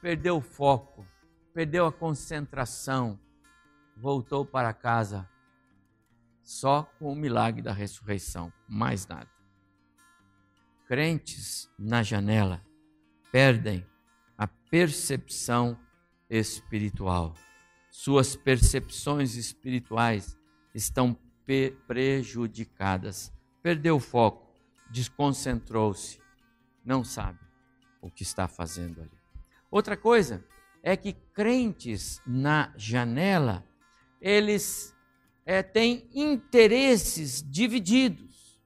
perdeu 0.00 0.36
o 0.36 0.40
foco, 0.40 1.04
perdeu 1.52 1.84
a 1.84 1.92
concentração, 1.92 3.18
voltou 3.96 4.44
para 4.44 4.72
casa 4.72 5.28
só 6.44 6.82
com 6.98 7.10
o 7.10 7.16
milagre 7.16 7.62
da 7.62 7.72
ressurreição, 7.72 8.52
mais 8.68 9.06
nada. 9.06 9.28
Crentes 10.86 11.70
na 11.78 12.02
janela 12.02 12.62
perdem 13.32 13.84
a 14.36 14.46
percepção 14.46 15.78
espiritual. 16.28 17.34
Suas 17.90 18.36
percepções 18.36 19.34
espirituais 19.34 20.38
estão 20.74 21.18
prejudicadas. 21.86 23.32
Perdeu 23.62 23.96
o 23.96 24.00
foco, 24.00 24.52
desconcentrou-se, 24.90 26.20
não 26.84 27.02
sabe 27.02 27.38
o 28.02 28.10
que 28.10 28.22
está 28.22 28.46
fazendo 28.46 29.00
ali. 29.00 29.18
Outra 29.70 29.96
coisa 29.96 30.44
é 30.82 30.96
que 30.96 31.14
crentes 31.32 32.20
na 32.26 32.72
janela, 32.76 33.64
eles 34.20 34.93
é, 35.46 35.62
tem 35.62 36.08
interesses 36.14 37.42
divididos. 37.42 38.60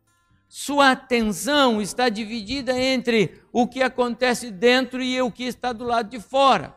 Sua 0.49 0.93
atenção 0.93 1.81
está 1.81 2.09
dividida 2.09 2.79
entre 2.79 3.43
o 3.53 3.67
que 3.67 3.83
acontece 3.83 4.51
dentro 4.51 5.03
e 5.03 5.21
o 5.21 5.31
que 5.31 5.45
está 5.45 5.73
do 5.73 5.85
lado 5.85 6.09
de 6.09 6.21
fora. 6.21 6.77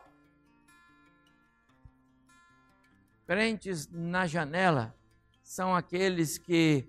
Crentes 3.26 3.88
na 3.90 4.26
janela 4.26 4.94
são 5.42 5.74
aqueles 5.74 6.36
que 6.36 6.86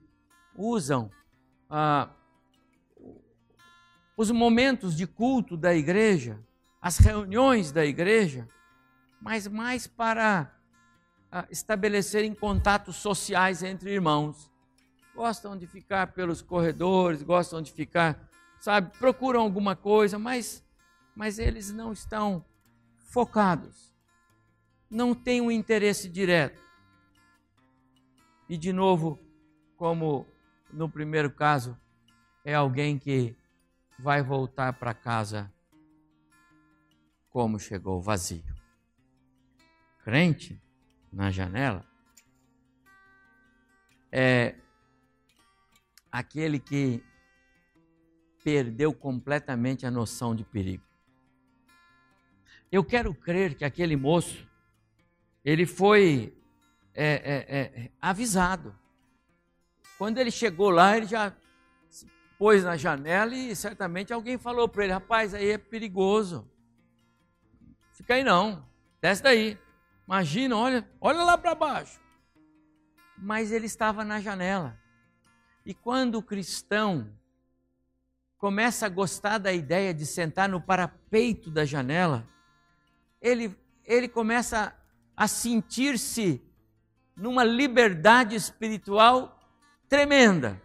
usam 0.55 1.09
ah, 1.69 2.09
os 4.17 4.29
momentos 4.29 4.95
de 4.95 5.07
culto 5.07 5.55
da 5.55 5.73
igreja, 5.73 6.39
as 6.81 6.97
reuniões 6.97 7.71
da 7.71 7.85
igreja, 7.85 8.47
mas 9.21 9.47
mais 9.47 9.87
para 9.87 10.53
estabelecerem 11.49 12.33
contatos 12.33 12.97
sociais 12.97 13.63
entre 13.63 13.91
irmãos. 13.91 14.51
Gostam 15.15 15.57
de 15.57 15.65
ficar 15.65 16.13
pelos 16.13 16.41
corredores, 16.41 17.23
gostam 17.23 17.61
de 17.61 17.71
ficar, 17.71 18.29
sabe, 18.59 18.95
procuram 18.97 19.41
alguma 19.41 19.75
coisa, 19.75 20.17
mas, 20.19 20.63
mas 21.15 21.39
eles 21.39 21.71
não 21.71 21.91
estão 21.91 22.43
focados, 22.97 23.93
não 24.89 25.13
têm 25.13 25.41
um 25.41 25.51
interesse 25.51 26.09
direto. 26.09 26.61
E 28.49 28.57
de 28.57 28.73
novo, 28.73 29.19
como 29.77 30.27
no 30.71 30.89
primeiro 30.89 31.31
caso, 31.31 31.77
é 32.43 32.53
alguém 32.53 32.97
que 32.97 33.35
vai 33.99 34.21
voltar 34.21 34.73
para 34.73 34.93
casa 34.93 35.51
como 37.29 37.59
chegou, 37.59 37.99
vazio. 38.01 38.43
Crente 40.03 40.62
na 41.13 41.29
janela 41.29 41.85
é 44.11 44.55
aquele 46.11 46.59
que 46.59 47.03
perdeu 48.43 48.93
completamente 48.93 49.85
a 49.85 49.91
noção 49.91 50.35
de 50.35 50.43
perigo. 50.43 50.83
Eu 52.71 52.83
quero 52.83 53.13
crer 53.13 53.55
que 53.55 53.65
aquele 53.65 53.95
moço, 53.95 54.47
ele 55.43 55.65
foi 55.65 56.35
é, 56.93 57.13
é, 57.13 57.57
é, 57.57 57.91
avisado. 57.99 58.75
Quando 59.97 60.19
ele 60.19 60.29
chegou 60.29 60.69
lá, 60.69 60.95
ele 60.95 61.07
já 61.07 61.33
se 61.89 62.07
pôs 62.37 62.63
na 62.63 62.77
janela 62.77 63.33
e 63.33 63.55
certamente 63.55 64.13
alguém 64.13 64.37
falou 64.37 64.67
para 64.67 64.83
ele: 64.83 64.93
rapaz, 64.93 65.33
aí 65.33 65.49
é 65.51 65.57
perigoso. 65.57 66.47
Fica 67.93 68.15
aí 68.15 68.23
não, 68.23 68.67
desce 69.01 69.23
daí. 69.23 69.62
Imagina, 70.07 70.57
olha, 70.57 70.89
olha 70.99 71.23
lá 71.23 71.37
para 71.37 71.55
baixo. 71.55 71.99
Mas 73.17 73.51
ele 73.51 73.65
estava 73.65 74.03
na 74.03 74.19
janela. 74.19 74.77
E 75.65 75.73
quando 75.73 76.15
o 76.15 76.23
cristão 76.23 77.09
começa 78.37 78.85
a 78.85 78.89
gostar 78.89 79.37
da 79.37 79.53
ideia 79.53 79.93
de 79.93 80.05
sentar 80.05 80.49
no 80.49 80.59
parapeito 80.59 81.49
da 81.49 81.63
janela, 81.63 82.27
ele, 83.21 83.57
ele 83.85 84.09
começa 84.09 84.75
a 85.15 85.27
sentir-se 85.27 86.41
numa 87.15 87.43
liberdade 87.43 88.35
espiritual 88.35 89.39
tremenda. 89.87 90.61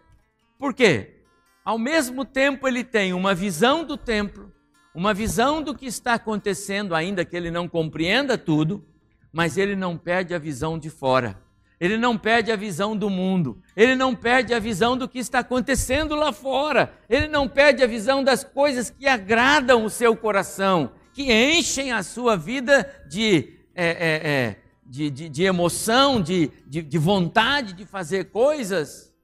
Por 0.58 0.74
quê? 0.74 1.22
Ao 1.64 1.78
mesmo 1.78 2.24
tempo, 2.24 2.66
ele 2.66 2.82
tem 2.82 3.12
uma 3.12 3.34
visão 3.34 3.84
do 3.84 3.96
templo, 3.96 4.52
uma 4.94 5.14
visão 5.14 5.62
do 5.62 5.74
que 5.74 5.86
está 5.86 6.14
acontecendo, 6.14 6.94
ainda 6.94 7.24
que 7.24 7.36
ele 7.36 7.50
não 7.50 7.68
compreenda 7.68 8.36
tudo, 8.36 8.84
mas 9.32 9.56
ele 9.56 9.76
não 9.76 9.96
perde 9.96 10.34
a 10.34 10.38
visão 10.38 10.78
de 10.78 10.90
fora. 10.90 11.40
Ele 11.80 11.96
não 11.96 12.18
perde 12.18 12.50
a 12.50 12.56
visão 12.56 12.96
do 12.96 13.08
mundo, 13.08 13.62
ele 13.76 13.94
não 13.94 14.12
perde 14.12 14.52
a 14.52 14.58
visão 14.58 14.96
do 14.96 15.08
que 15.08 15.20
está 15.20 15.38
acontecendo 15.40 16.16
lá 16.16 16.32
fora, 16.32 16.92
ele 17.08 17.28
não 17.28 17.48
perde 17.48 17.84
a 17.84 17.86
visão 17.86 18.24
das 18.24 18.42
coisas 18.42 18.90
que 18.90 19.06
agradam 19.06 19.84
o 19.84 19.90
seu 19.90 20.16
coração, 20.16 20.90
que 21.12 21.32
enchem 21.32 21.92
a 21.92 22.02
sua 22.02 22.36
vida 22.36 23.04
de, 23.08 23.60
é, 23.76 23.86
é, 23.86 24.28
é, 24.28 24.62
de, 24.84 25.08
de, 25.08 25.28
de, 25.28 25.44
emoção, 25.44 26.20
de, 26.20 26.50
de, 26.66 26.82
de 26.82 26.98
vontade 26.98 27.74
de 27.74 27.86
fazer 27.86 28.24
coisas. 28.24 29.14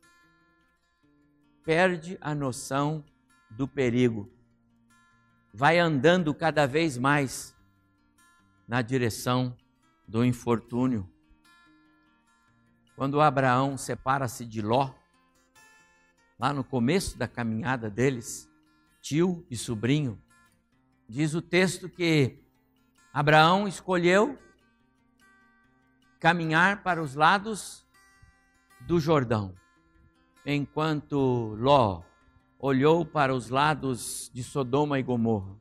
Perde 1.64 2.16
a 2.20 2.36
noção 2.36 3.04
do 3.50 3.66
perigo, 3.66 4.32
vai 5.52 5.80
andando 5.80 6.32
cada 6.32 6.66
vez 6.66 6.96
mais 6.96 7.52
na 8.68 8.80
direção 8.80 9.56
do 10.06 10.24
infortúnio. 10.24 11.08
quando 12.96 13.20
Abraão 13.20 13.76
separa-se 13.76 14.44
de 14.44 14.62
Ló, 14.62 14.94
lá 16.38 16.52
no 16.52 16.62
começo 16.62 17.18
da 17.18 17.26
caminhada 17.26 17.90
deles, 17.90 18.48
tio 19.00 19.44
e 19.50 19.56
sobrinho, 19.56 20.22
diz 21.08 21.34
o 21.34 21.42
texto 21.42 21.88
que 21.88 22.38
Abraão 23.12 23.66
escolheu 23.66 24.38
caminhar 26.20 26.82
para 26.82 27.02
os 27.02 27.14
lados 27.14 27.86
do 28.80 29.00
Jordão, 29.00 29.54
enquanto 30.44 31.54
Ló 31.58 32.02
olhou 32.58 33.04
para 33.04 33.34
os 33.34 33.50
lados 33.50 34.30
de 34.32 34.42
Sodoma 34.42 34.98
e 34.98 35.02
Gomorra. 35.02 35.54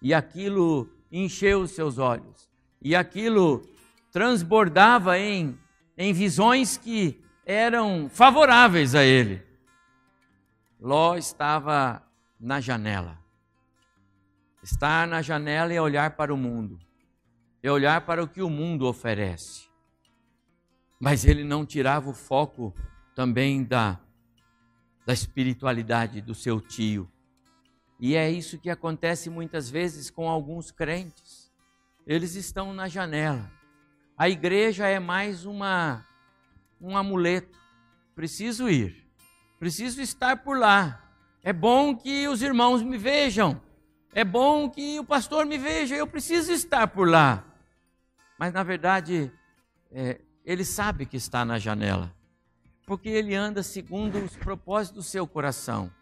E 0.00 0.14
aquilo 0.14 0.90
encheu 1.12 1.60
os 1.60 1.72
seus 1.72 1.98
olhos. 1.98 2.49
E 2.82 2.96
aquilo 2.96 3.62
transbordava 4.10 5.18
em, 5.18 5.58
em 5.96 6.12
visões 6.12 6.76
que 6.76 7.22
eram 7.44 8.08
favoráveis 8.08 8.94
a 8.94 9.04
ele. 9.04 9.42
Ló 10.80 11.16
estava 11.16 12.02
na 12.38 12.60
janela. 12.60 13.18
Estar 14.62 15.06
na 15.06 15.22
janela 15.22 15.72
é 15.72 15.80
olhar 15.80 16.10
para 16.16 16.32
o 16.32 16.36
mundo, 16.36 16.78
é 17.62 17.70
olhar 17.70 18.02
para 18.02 18.22
o 18.22 18.28
que 18.28 18.42
o 18.42 18.50
mundo 18.50 18.86
oferece. 18.86 19.68
Mas 20.98 21.24
ele 21.24 21.44
não 21.44 21.64
tirava 21.64 22.10
o 22.10 22.14
foco 22.14 22.74
também 23.14 23.64
da, 23.64 23.98
da 25.06 25.14
espiritualidade 25.14 26.20
do 26.20 26.34
seu 26.34 26.60
tio. 26.60 27.10
E 27.98 28.16
é 28.16 28.30
isso 28.30 28.58
que 28.58 28.68
acontece 28.68 29.30
muitas 29.30 29.70
vezes 29.70 30.10
com 30.10 30.28
alguns 30.28 30.70
crentes. 30.70 31.39
Eles 32.06 32.34
estão 32.34 32.72
na 32.72 32.88
janela. 32.88 33.50
A 34.16 34.28
igreja 34.28 34.86
é 34.86 34.98
mais 34.98 35.44
uma 35.44 36.06
um 36.80 36.96
amuleto. 36.96 37.58
Preciso 38.14 38.68
ir. 38.68 39.06
Preciso 39.58 40.00
estar 40.00 40.38
por 40.38 40.58
lá. 40.58 41.02
É 41.42 41.52
bom 41.52 41.96
que 41.96 42.26
os 42.28 42.42
irmãos 42.42 42.82
me 42.82 42.96
vejam. 42.96 43.60
É 44.12 44.24
bom 44.24 44.68
que 44.68 44.98
o 44.98 45.04
pastor 45.04 45.46
me 45.46 45.58
veja. 45.58 45.94
Eu 45.94 46.06
preciso 46.06 46.52
estar 46.52 46.86
por 46.88 47.08
lá. 47.08 47.44
Mas 48.38 48.52
na 48.52 48.62
verdade, 48.62 49.30
é, 49.92 50.20
ele 50.44 50.64
sabe 50.64 51.04
que 51.04 51.16
está 51.16 51.44
na 51.44 51.58
janela, 51.58 52.14
porque 52.86 53.08
ele 53.08 53.34
anda 53.34 53.62
segundo 53.62 54.18
os 54.18 54.36
propósitos 54.36 55.04
do 55.04 55.08
seu 55.08 55.26
coração. 55.26 55.92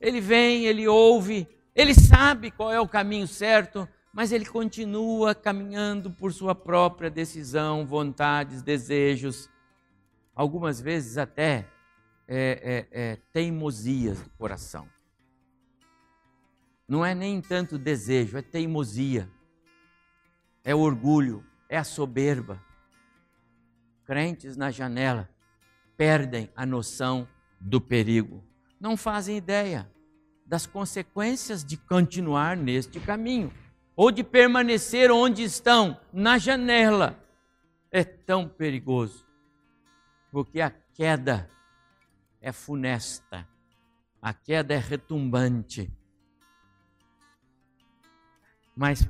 Ele 0.00 0.20
vem, 0.20 0.66
ele 0.66 0.86
ouve, 0.86 1.48
ele 1.74 1.94
sabe 1.94 2.50
qual 2.50 2.70
é 2.70 2.80
o 2.80 2.88
caminho 2.88 3.26
certo, 3.26 3.88
mas 4.12 4.30
ele 4.30 4.44
continua 4.44 5.34
caminhando 5.34 6.10
por 6.10 6.32
sua 6.32 6.54
própria 6.54 7.10
decisão, 7.10 7.86
vontades, 7.86 8.62
desejos, 8.62 9.48
algumas 10.34 10.80
vezes 10.80 11.16
até 11.16 11.66
é, 12.28 12.86
é, 12.92 13.02
é, 13.02 13.16
teimosias 13.32 14.20
do 14.20 14.30
coração. 14.30 14.86
Não 16.86 17.04
é 17.04 17.14
nem 17.14 17.40
tanto 17.40 17.78
desejo, 17.78 18.36
é 18.36 18.42
teimosia, 18.42 19.30
é 20.62 20.74
orgulho, 20.74 21.44
é 21.68 21.78
a 21.78 21.84
soberba. 21.84 22.62
Crentes 24.04 24.58
na 24.58 24.70
janela 24.70 25.28
perdem 25.96 26.50
a 26.54 26.66
noção 26.66 27.26
do 27.58 27.80
perigo, 27.80 28.44
não 28.78 28.94
fazem 28.94 29.38
ideia 29.38 29.90
das 30.44 30.66
consequências 30.66 31.64
de 31.64 31.78
continuar 31.78 32.56
neste 32.56 33.00
caminho 33.00 33.50
ou 33.94 34.10
de 34.10 34.24
permanecer 34.24 35.10
onde 35.10 35.42
estão, 35.42 35.98
na 36.12 36.38
janela. 36.38 37.18
É 37.90 38.02
tão 38.02 38.48
perigoso, 38.48 39.26
porque 40.30 40.60
a 40.62 40.70
queda 40.70 41.50
é 42.40 42.50
funesta, 42.50 43.46
a 44.20 44.32
queda 44.32 44.72
é 44.72 44.78
retumbante. 44.78 45.92
Mas 48.74 49.06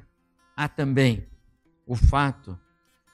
há 0.57 0.69
também 0.69 1.29
o 1.87 1.95
fato 1.95 2.59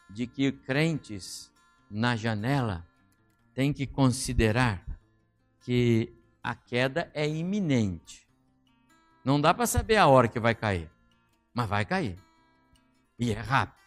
de 0.08 0.26
que 0.26 0.50
crentes 0.52 1.52
na 1.90 2.16
janela 2.16 2.86
têm 3.52 3.72
que 3.72 3.86
considerar 3.86 4.84
que 5.60 6.14
a 6.42 6.54
queda 6.54 7.10
é 7.12 7.28
iminente. 7.28 8.26
Não 9.24 9.40
dá 9.40 9.52
para 9.52 9.66
saber 9.66 9.96
a 9.96 10.06
hora 10.06 10.28
que 10.28 10.40
vai 10.40 10.54
cair, 10.54 10.90
mas 11.58 11.68
vai 11.68 11.84
cair. 11.84 12.16
E 13.18 13.32
é 13.32 13.40
rápido. 13.40 13.82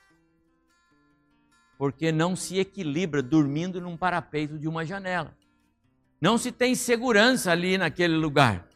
Porque 1.77 2.12
não 2.12 2.36
se 2.36 2.60
equilibra 2.60 3.23
dormindo 3.23 3.79
num 3.79 3.95
parapeito 3.95 4.60
de 4.60 4.67
uma 4.67 4.86
janela. 4.86 5.34
Não 6.19 6.38
se 6.38 6.51
tem 6.51 6.75
segurança 6.75 7.49
ali 7.49 7.77
naquele 7.77 8.17
lugar. 8.17 8.67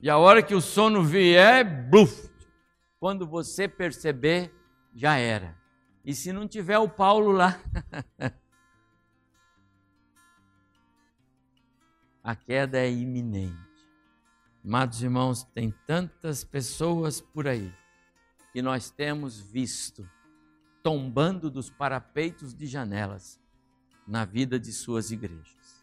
E 0.00 0.08
a 0.08 0.16
hora 0.16 0.42
que 0.42 0.54
o 0.54 0.62
sono 0.62 1.04
vier, 1.04 1.90
bluf, 1.90 2.30
quando 2.98 3.26
você 3.26 3.68
perceber, 3.68 4.50
já 4.94 5.18
era. 5.18 5.54
E 6.02 6.14
se 6.14 6.32
não 6.32 6.48
tiver 6.48 6.78
o 6.78 6.88
Paulo 6.88 7.32
lá, 7.32 7.60
a 12.24 12.34
queda 12.34 12.78
é 12.78 12.90
iminente. 12.90 13.54
Amados 14.64 15.02
irmãos, 15.02 15.44
tem 15.44 15.70
tantas 15.86 16.42
pessoas 16.44 17.20
por 17.20 17.46
aí 17.46 17.70
que 18.52 18.60
nós 18.62 18.90
temos 18.90 19.40
visto 19.40 20.08
tombando 20.82 21.50
dos 21.50 21.70
parapeitos 21.70 22.54
de 22.54 22.66
janelas 22.66 23.40
na 24.06 24.24
vida 24.24 24.58
de 24.58 24.72
suas 24.72 25.10
igrejas 25.10 25.82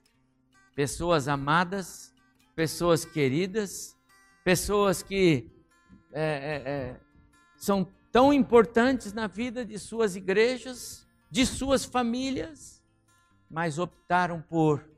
pessoas 0.80 1.28
amadas, 1.28 2.16
pessoas 2.56 3.04
queridas, 3.04 3.98
pessoas 4.46 5.04
que 5.04 5.52
é, 6.14 6.24
é, 6.24 6.72
é, 6.72 7.00
são 7.58 7.86
tão 8.14 8.32
importantes 8.32 9.12
na 9.12 9.28
vida 9.28 9.66
de 9.66 9.78
suas 9.78 10.16
igrejas, 10.16 11.06
de 11.30 11.46
suas 11.46 11.84
famílias, 11.84 12.82
mas 13.52 13.78
optaram 13.78 14.42
por 14.42 14.90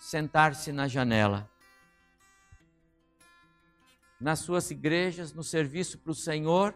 sentar-se 0.00 0.72
na 0.72 0.88
janela. 0.88 1.46
Nas 4.18 4.38
suas 4.38 4.70
igrejas, 4.70 5.34
no 5.34 5.44
serviço 5.44 5.98
para 5.98 6.12
o 6.12 6.14
Senhor, 6.14 6.74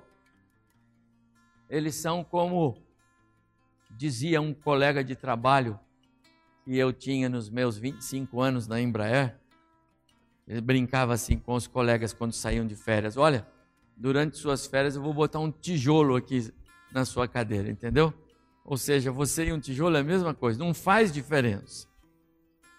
eles 1.74 1.96
são 1.96 2.22
como 2.22 2.80
dizia 3.90 4.40
um 4.40 4.54
colega 4.54 5.02
de 5.02 5.16
trabalho 5.16 5.78
que 6.64 6.76
eu 6.78 6.92
tinha 6.92 7.28
nos 7.28 7.50
meus 7.50 7.76
25 7.76 8.40
anos 8.40 8.68
na 8.68 8.80
Embraer, 8.80 9.36
ele 10.46 10.60
brincava 10.60 11.12
assim 11.12 11.36
com 11.36 11.54
os 11.54 11.66
colegas 11.66 12.12
quando 12.12 12.32
saíam 12.32 12.64
de 12.64 12.76
férias: 12.76 13.16
Olha, 13.16 13.44
durante 13.96 14.36
suas 14.36 14.66
férias 14.66 14.94
eu 14.94 15.02
vou 15.02 15.12
botar 15.12 15.40
um 15.40 15.50
tijolo 15.50 16.14
aqui 16.14 16.52
na 16.92 17.04
sua 17.04 17.26
cadeira, 17.26 17.68
entendeu? 17.68 18.14
Ou 18.64 18.76
seja, 18.76 19.10
você 19.10 19.46
e 19.46 19.52
um 19.52 19.58
tijolo 19.58 19.96
é 19.96 20.00
a 20.00 20.04
mesma 20.04 20.32
coisa, 20.32 20.58
não 20.58 20.72
faz 20.72 21.12
diferença. 21.12 21.88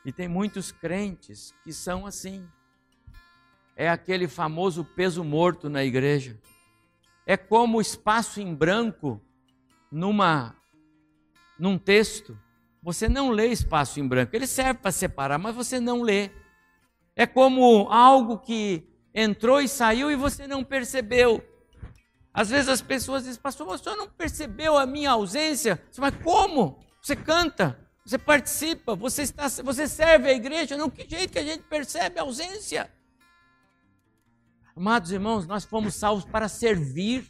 E 0.05 0.12
tem 0.12 0.29
muitos 0.29 0.71
crentes 0.71 1.53
que 1.65 1.73
são 1.73 2.05
assim. 2.05 2.47
É 3.75 3.89
aquele 3.89 4.27
famoso 4.27 4.86
peso 4.86 5.21
morto 5.21 5.69
na 5.69 5.84
igreja. 5.84 6.39
É 7.25 7.35
como 7.38 7.81
espaço 7.81 8.39
em 8.39 8.53
branco 8.53 9.21
numa 9.91 10.55
num 11.57 11.77
texto 11.77 12.38
você 12.85 13.09
não 13.09 13.31
lê 13.31 13.47
espaço 13.47 13.99
em 13.99 14.07
branco. 14.07 14.35
Ele 14.35 14.45
serve 14.45 14.75
para 14.75 14.91
separar, 14.91 15.39
mas 15.39 15.55
você 15.55 15.79
não 15.79 16.03
lê. 16.03 16.29
É 17.15 17.25
como 17.25 17.88
algo 17.89 18.38
que 18.38 18.88
entrou 19.11 19.59
e 19.59 19.67
saiu 19.67 20.11
e 20.11 20.15
você 20.15 20.45
não 20.45 20.63
percebeu. 20.63 21.43
Às 22.32 22.51
vezes 22.51 22.69
as 22.69 22.84
pessoas 22.84 23.23
dizem, 23.23 23.41
pastor, 23.41 23.65
você 23.65 23.89
não 23.95 24.07
percebeu 24.07 24.78
a 24.78 24.86
minha 24.86 25.09
ausência? 25.09 25.82
Mas 25.97 26.13
como? 26.23 26.78
Você 27.01 27.15
canta, 27.15 27.76
você 28.05 28.19
participa, 28.19 28.93
você, 28.93 29.23
está, 29.23 29.47
você 29.63 29.88
serve 29.88 30.30
a 30.30 30.34
igreja. 30.34 30.78
Não, 30.78 30.88
que 30.88 31.09
jeito 31.09 31.32
que 31.32 31.39
a 31.39 31.43
gente 31.43 31.63
percebe 31.63 32.19
a 32.19 32.21
ausência? 32.21 32.93
Amados 34.76 35.09
irmãos, 35.09 35.47
nós 35.47 35.63
fomos 35.63 35.95
salvos 35.95 36.26
para 36.26 36.49
servir. 36.49 37.26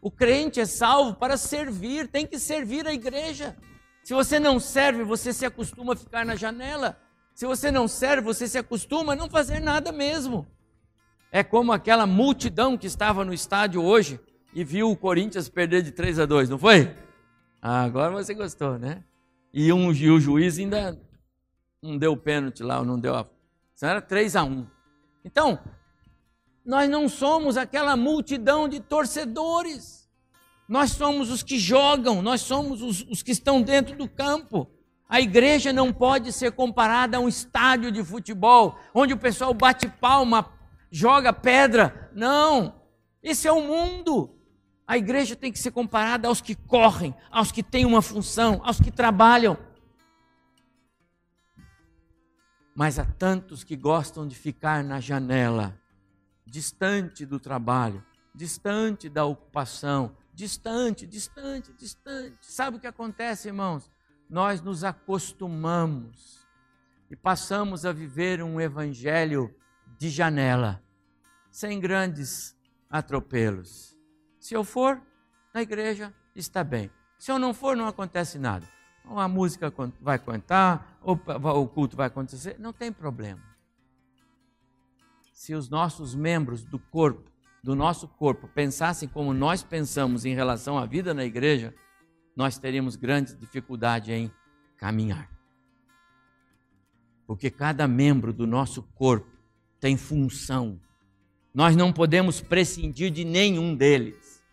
O 0.00 0.10
crente 0.10 0.58
é 0.58 0.64
salvo 0.64 1.14
para 1.14 1.36
servir, 1.36 2.08
tem 2.08 2.26
que 2.26 2.38
servir 2.38 2.86
a 2.86 2.94
igreja. 2.94 3.54
Se 4.02 4.14
você 4.14 4.40
não 4.40 4.58
serve, 4.58 5.04
você 5.04 5.34
se 5.34 5.44
acostuma 5.44 5.92
a 5.92 5.96
ficar 5.96 6.24
na 6.24 6.34
janela. 6.34 6.98
Se 7.34 7.44
você 7.44 7.70
não 7.70 7.86
serve, 7.86 8.22
você 8.22 8.48
se 8.48 8.56
acostuma 8.56 9.12
a 9.12 9.16
não 9.16 9.28
fazer 9.28 9.60
nada 9.60 9.92
mesmo. 9.92 10.46
É 11.30 11.44
como 11.44 11.72
aquela 11.72 12.06
multidão 12.06 12.76
que 12.76 12.86
estava 12.86 13.22
no 13.22 13.34
estádio 13.34 13.82
hoje 13.82 14.18
e 14.54 14.64
viu 14.64 14.90
o 14.90 14.96
Corinthians 14.96 15.46
perder 15.46 15.82
de 15.82 15.92
3 15.92 16.20
a 16.20 16.26
2, 16.26 16.48
não 16.48 16.58
foi? 16.58 16.96
Ah, 17.60 17.82
agora 17.82 18.12
você 18.12 18.32
gostou, 18.32 18.78
né? 18.78 19.04
E, 19.52 19.70
um, 19.70 19.92
e 19.92 20.10
o 20.10 20.18
juiz 20.18 20.58
ainda 20.58 20.98
não 21.82 21.98
deu 21.98 22.16
pênalti 22.16 22.62
lá, 22.62 22.82
não 22.82 22.98
deu 22.98 23.14
a. 23.14 23.26
Senão 23.74 23.90
era 23.90 24.00
3 24.00 24.36
a 24.36 24.44
1. 24.44 24.66
Então, 25.22 25.58
nós 26.64 26.88
não 26.88 27.08
somos 27.08 27.56
aquela 27.56 27.96
multidão 27.96 28.68
de 28.68 28.80
torcedores. 28.80 30.08
Nós 30.68 30.92
somos 30.92 31.30
os 31.30 31.42
que 31.42 31.58
jogam, 31.58 32.22
nós 32.22 32.42
somos 32.42 32.80
os, 32.82 33.02
os 33.08 33.22
que 33.22 33.32
estão 33.32 33.60
dentro 33.60 33.96
do 33.96 34.08
campo. 34.08 34.70
A 35.08 35.20
igreja 35.20 35.72
não 35.72 35.92
pode 35.92 36.32
ser 36.32 36.52
comparada 36.52 37.16
a 37.16 37.20
um 37.20 37.28
estádio 37.28 37.90
de 37.90 38.04
futebol, 38.04 38.78
onde 38.94 39.12
o 39.12 39.18
pessoal 39.18 39.52
bate 39.52 39.88
palma, 39.88 40.48
joga 40.90 41.32
pedra. 41.32 42.10
Não! 42.14 42.80
Esse 43.22 43.48
é 43.48 43.52
o 43.52 43.62
mundo. 43.62 44.38
A 44.86 44.96
igreja 44.96 45.34
tem 45.34 45.50
que 45.50 45.58
ser 45.58 45.70
comparada 45.70 46.28
aos 46.28 46.40
que 46.40 46.54
correm, 46.54 47.14
aos 47.30 47.50
que 47.50 47.62
têm 47.62 47.84
uma 47.84 48.02
função, 48.02 48.60
aos 48.64 48.80
que 48.80 48.90
trabalham. 48.90 49.58
Mas 52.74 52.98
há 52.98 53.04
tantos 53.04 53.64
que 53.64 53.76
gostam 53.76 54.26
de 54.26 54.34
ficar 54.34 54.84
na 54.84 55.00
janela, 55.00 55.79
distante 56.50 57.24
do 57.24 57.38
trabalho, 57.38 58.04
distante 58.34 59.08
da 59.08 59.24
ocupação, 59.24 60.16
distante, 60.34 61.06
distante, 61.06 61.72
distante. 61.72 62.36
Sabe 62.40 62.76
o 62.76 62.80
que 62.80 62.86
acontece, 62.86 63.48
irmãos? 63.48 63.88
Nós 64.28 64.60
nos 64.60 64.82
acostumamos 64.82 66.46
e 67.08 67.16
passamos 67.16 67.86
a 67.86 67.92
viver 67.92 68.42
um 68.42 68.60
evangelho 68.60 69.54
de 69.96 70.10
janela, 70.10 70.82
sem 71.50 71.78
grandes 71.78 72.56
atropelos. 72.88 73.96
Se 74.38 74.54
eu 74.54 74.64
for 74.64 75.00
na 75.54 75.62
igreja, 75.62 76.12
está 76.34 76.64
bem. 76.64 76.90
Se 77.18 77.30
eu 77.30 77.38
não 77.38 77.54
for, 77.54 77.76
não 77.76 77.86
acontece 77.86 78.38
nada. 78.38 78.66
A 79.04 79.28
música 79.28 79.72
vai 80.00 80.18
cantar, 80.18 80.98
o 81.02 81.66
culto 81.66 81.96
vai 81.96 82.06
acontecer, 82.06 82.56
não 82.58 82.72
tem 82.72 82.92
problema. 82.92 83.49
Se 85.40 85.54
os 85.54 85.70
nossos 85.70 86.14
membros 86.14 86.62
do 86.66 86.78
corpo 86.78 87.30
do 87.64 87.74
nosso 87.74 88.06
corpo 88.06 88.46
pensassem 88.46 89.08
como 89.08 89.32
nós 89.32 89.62
pensamos 89.62 90.26
em 90.26 90.34
relação 90.34 90.76
à 90.76 90.84
vida 90.84 91.14
na 91.14 91.24
igreja, 91.24 91.74
nós 92.36 92.58
teríamos 92.58 92.94
grande 92.94 93.34
dificuldade 93.36 94.12
em 94.12 94.30
caminhar. 94.76 95.30
Porque 97.26 97.50
cada 97.50 97.88
membro 97.88 98.34
do 98.34 98.46
nosso 98.46 98.82
corpo 98.94 99.34
tem 99.80 99.96
função. 99.96 100.78
Nós 101.54 101.74
não 101.74 101.90
podemos 101.90 102.42
prescindir 102.42 103.10
de 103.10 103.24
nenhum 103.24 103.74
deles. 103.74 104.44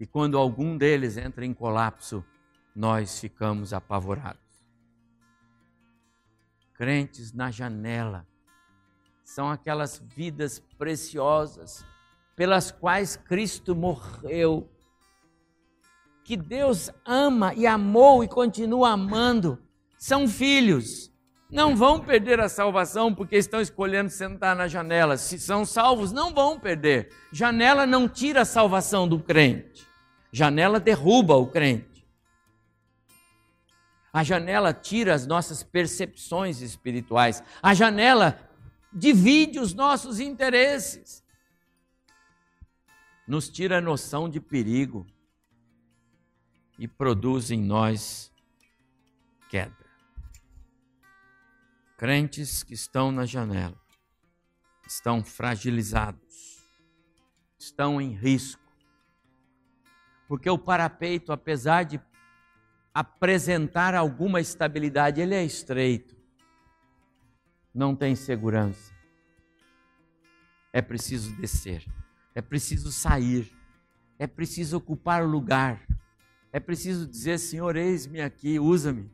E 0.00 0.06
quando 0.06 0.38
algum 0.38 0.78
deles 0.78 1.18
entra 1.18 1.44
em 1.44 1.52
colapso, 1.52 2.24
nós 2.74 3.20
ficamos 3.20 3.74
apavorados. 3.74 4.64
Crentes 6.72 7.34
na 7.34 7.50
janela 7.50 8.29
são 9.30 9.48
aquelas 9.48 10.02
vidas 10.16 10.58
preciosas 10.76 11.86
pelas 12.34 12.72
quais 12.72 13.14
Cristo 13.14 13.76
morreu. 13.76 14.68
Que 16.24 16.36
Deus 16.36 16.90
ama 17.06 17.54
e 17.54 17.64
amou 17.64 18.24
e 18.24 18.28
continua 18.28 18.90
amando. 18.90 19.56
São 19.96 20.26
filhos. 20.26 21.12
Não 21.48 21.76
vão 21.76 22.00
perder 22.00 22.40
a 22.40 22.48
salvação 22.48 23.14
porque 23.14 23.36
estão 23.36 23.60
escolhendo 23.60 24.10
sentar 24.10 24.56
na 24.56 24.66
janela. 24.66 25.16
Se 25.16 25.38
são 25.38 25.64
salvos, 25.64 26.10
não 26.10 26.34
vão 26.34 26.58
perder. 26.58 27.10
Janela 27.30 27.86
não 27.86 28.08
tira 28.08 28.40
a 28.40 28.44
salvação 28.44 29.06
do 29.06 29.20
crente. 29.20 29.86
Janela 30.32 30.80
derruba 30.80 31.36
o 31.36 31.46
crente. 31.46 32.04
A 34.12 34.24
janela 34.24 34.72
tira 34.72 35.14
as 35.14 35.24
nossas 35.24 35.62
percepções 35.62 36.60
espirituais. 36.62 37.44
A 37.62 37.74
janela 37.74 38.49
divide 38.92 39.58
os 39.58 39.72
nossos 39.72 40.20
interesses 40.20 41.24
nos 43.26 43.48
tira 43.48 43.78
a 43.78 43.80
noção 43.80 44.28
de 44.28 44.40
perigo 44.40 45.06
e 46.76 46.88
produz 46.88 47.52
em 47.52 47.62
nós 47.62 48.32
queda. 49.48 49.86
Crentes 51.96 52.64
que 52.64 52.74
estão 52.74 53.12
na 53.12 53.24
janela 53.24 53.78
estão 54.84 55.22
fragilizados, 55.22 56.58
estão 57.56 58.00
em 58.00 58.12
risco, 58.14 58.60
porque 60.26 60.50
o 60.50 60.58
parapeito, 60.58 61.30
apesar 61.30 61.84
de 61.84 62.00
apresentar 62.92 63.94
alguma 63.94 64.40
estabilidade, 64.40 65.20
ele 65.20 65.36
é 65.36 65.44
estreito, 65.44 66.19
não 67.74 67.94
tem 67.94 68.14
segurança. 68.14 68.92
É 70.72 70.80
preciso 70.80 71.34
descer. 71.36 71.84
É 72.34 72.40
preciso 72.40 72.92
sair. 72.92 73.50
É 74.18 74.26
preciso 74.26 74.76
ocupar 74.76 75.22
o 75.22 75.26
lugar. 75.26 75.80
É 76.52 76.60
preciso 76.60 77.06
dizer: 77.06 77.38
Senhor, 77.38 77.76
eis-me 77.76 78.20
aqui, 78.20 78.58
usa-me. 78.58 79.10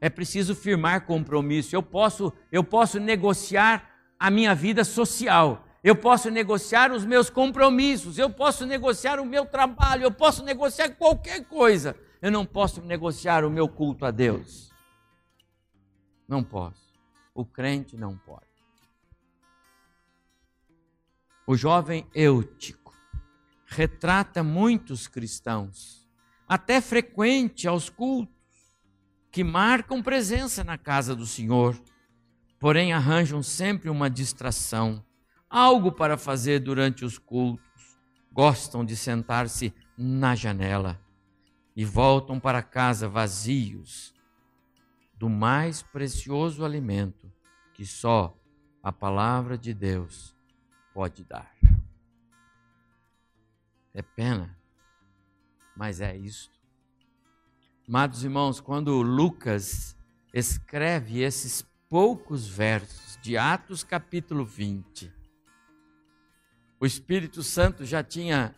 É 0.00 0.10
preciso 0.10 0.54
firmar 0.54 1.06
compromisso. 1.06 1.74
Eu 1.74 1.82
posso, 1.82 2.32
eu 2.52 2.62
posso 2.62 3.00
negociar 3.00 3.90
a 4.18 4.30
minha 4.30 4.54
vida 4.54 4.84
social. 4.84 5.66
Eu 5.82 5.96
posso 5.96 6.30
negociar 6.30 6.92
os 6.92 7.04
meus 7.04 7.30
compromissos. 7.30 8.18
Eu 8.18 8.28
posso 8.28 8.66
negociar 8.66 9.20
o 9.20 9.24
meu 9.24 9.46
trabalho. 9.46 10.02
Eu 10.02 10.12
posso 10.12 10.44
negociar 10.44 10.90
qualquer 10.90 11.44
coisa. 11.44 11.96
Eu 12.20 12.30
não 12.30 12.44
posso 12.44 12.82
negociar 12.82 13.44
o 13.44 13.50
meu 13.50 13.68
culto 13.68 14.04
a 14.04 14.10
Deus. 14.10 14.72
Não 16.28 16.42
posso. 16.42 16.85
O 17.36 17.44
crente 17.44 17.98
não 17.98 18.16
pode. 18.16 18.46
O 21.46 21.54
jovem 21.54 22.08
Eutico 22.14 22.96
retrata 23.66 24.42
muitos 24.42 25.06
cristãos, 25.06 26.08
até 26.48 26.80
frequente 26.80 27.68
aos 27.68 27.90
cultos, 27.90 28.34
que 29.30 29.44
marcam 29.44 30.02
presença 30.02 30.64
na 30.64 30.78
casa 30.78 31.14
do 31.14 31.26
Senhor, 31.26 31.78
porém 32.58 32.94
arranjam 32.94 33.42
sempre 33.42 33.90
uma 33.90 34.08
distração, 34.08 35.04
algo 35.50 35.92
para 35.92 36.16
fazer 36.16 36.60
durante 36.60 37.04
os 37.04 37.18
cultos, 37.18 37.98
gostam 38.32 38.82
de 38.82 38.96
sentar-se 38.96 39.74
na 39.94 40.34
janela 40.34 40.98
e 41.76 41.84
voltam 41.84 42.40
para 42.40 42.62
casa 42.62 43.06
vazios 43.06 44.15
do 45.16 45.28
mais 45.28 45.82
precioso 45.82 46.64
alimento 46.64 47.32
que 47.72 47.86
só 47.86 48.36
a 48.82 48.92
palavra 48.92 49.56
de 49.56 49.72
Deus 49.72 50.36
pode 50.92 51.24
dar. 51.24 51.54
É 53.92 54.02
pena, 54.02 54.56
mas 55.74 56.00
é 56.00 56.16
isto. 56.16 56.54
Amados 57.88 58.24
irmãos, 58.24 58.60
quando 58.60 59.00
Lucas 59.00 59.96
escreve 60.32 61.20
esses 61.20 61.62
poucos 61.88 62.46
versos 62.46 63.16
de 63.22 63.38
Atos 63.38 63.82
capítulo 63.82 64.44
20, 64.44 65.12
o 66.78 66.84
Espírito 66.84 67.42
Santo 67.42 67.84
já 67.84 68.02
tinha 68.02 68.54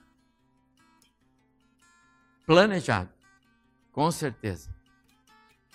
planejado, 2.46 3.12
com 3.92 4.10
certeza, 4.10 4.74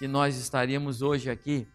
que 0.03 0.07
nós 0.09 0.35
estaríamos 0.35 1.01
hoje 1.01 1.29
aqui 1.29 1.65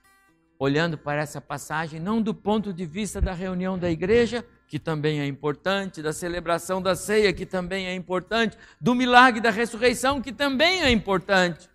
olhando 0.59 0.99
para 0.99 1.23
essa 1.23 1.41
passagem, 1.41 1.99
não 1.99 2.21
do 2.21 2.35
ponto 2.35 2.75
de 2.75 2.85
vista 2.85 3.23
da 3.23 3.33
reunião 3.33 3.79
da 3.79 3.91
igreja, 3.91 4.47
que 4.67 4.79
também 4.79 5.19
é 5.19 5.27
importante, 5.27 6.03
da 6.03 6.13
celebração 6.13 6.83
da 6.83 6.95
ceia, 6.95 7.33
que 7.33 7.47
também 7.47 7.87
é 7.87 7.95
importante, 7.95 8.59
do 8.79 8.95
milagre 8.95 9.41
da 9.41 9.49
ressurreição, 9.49 10.21
que 10.21 10.31
também 10.31 10.83
é 10.83 10.91
importante. 10.91 11.71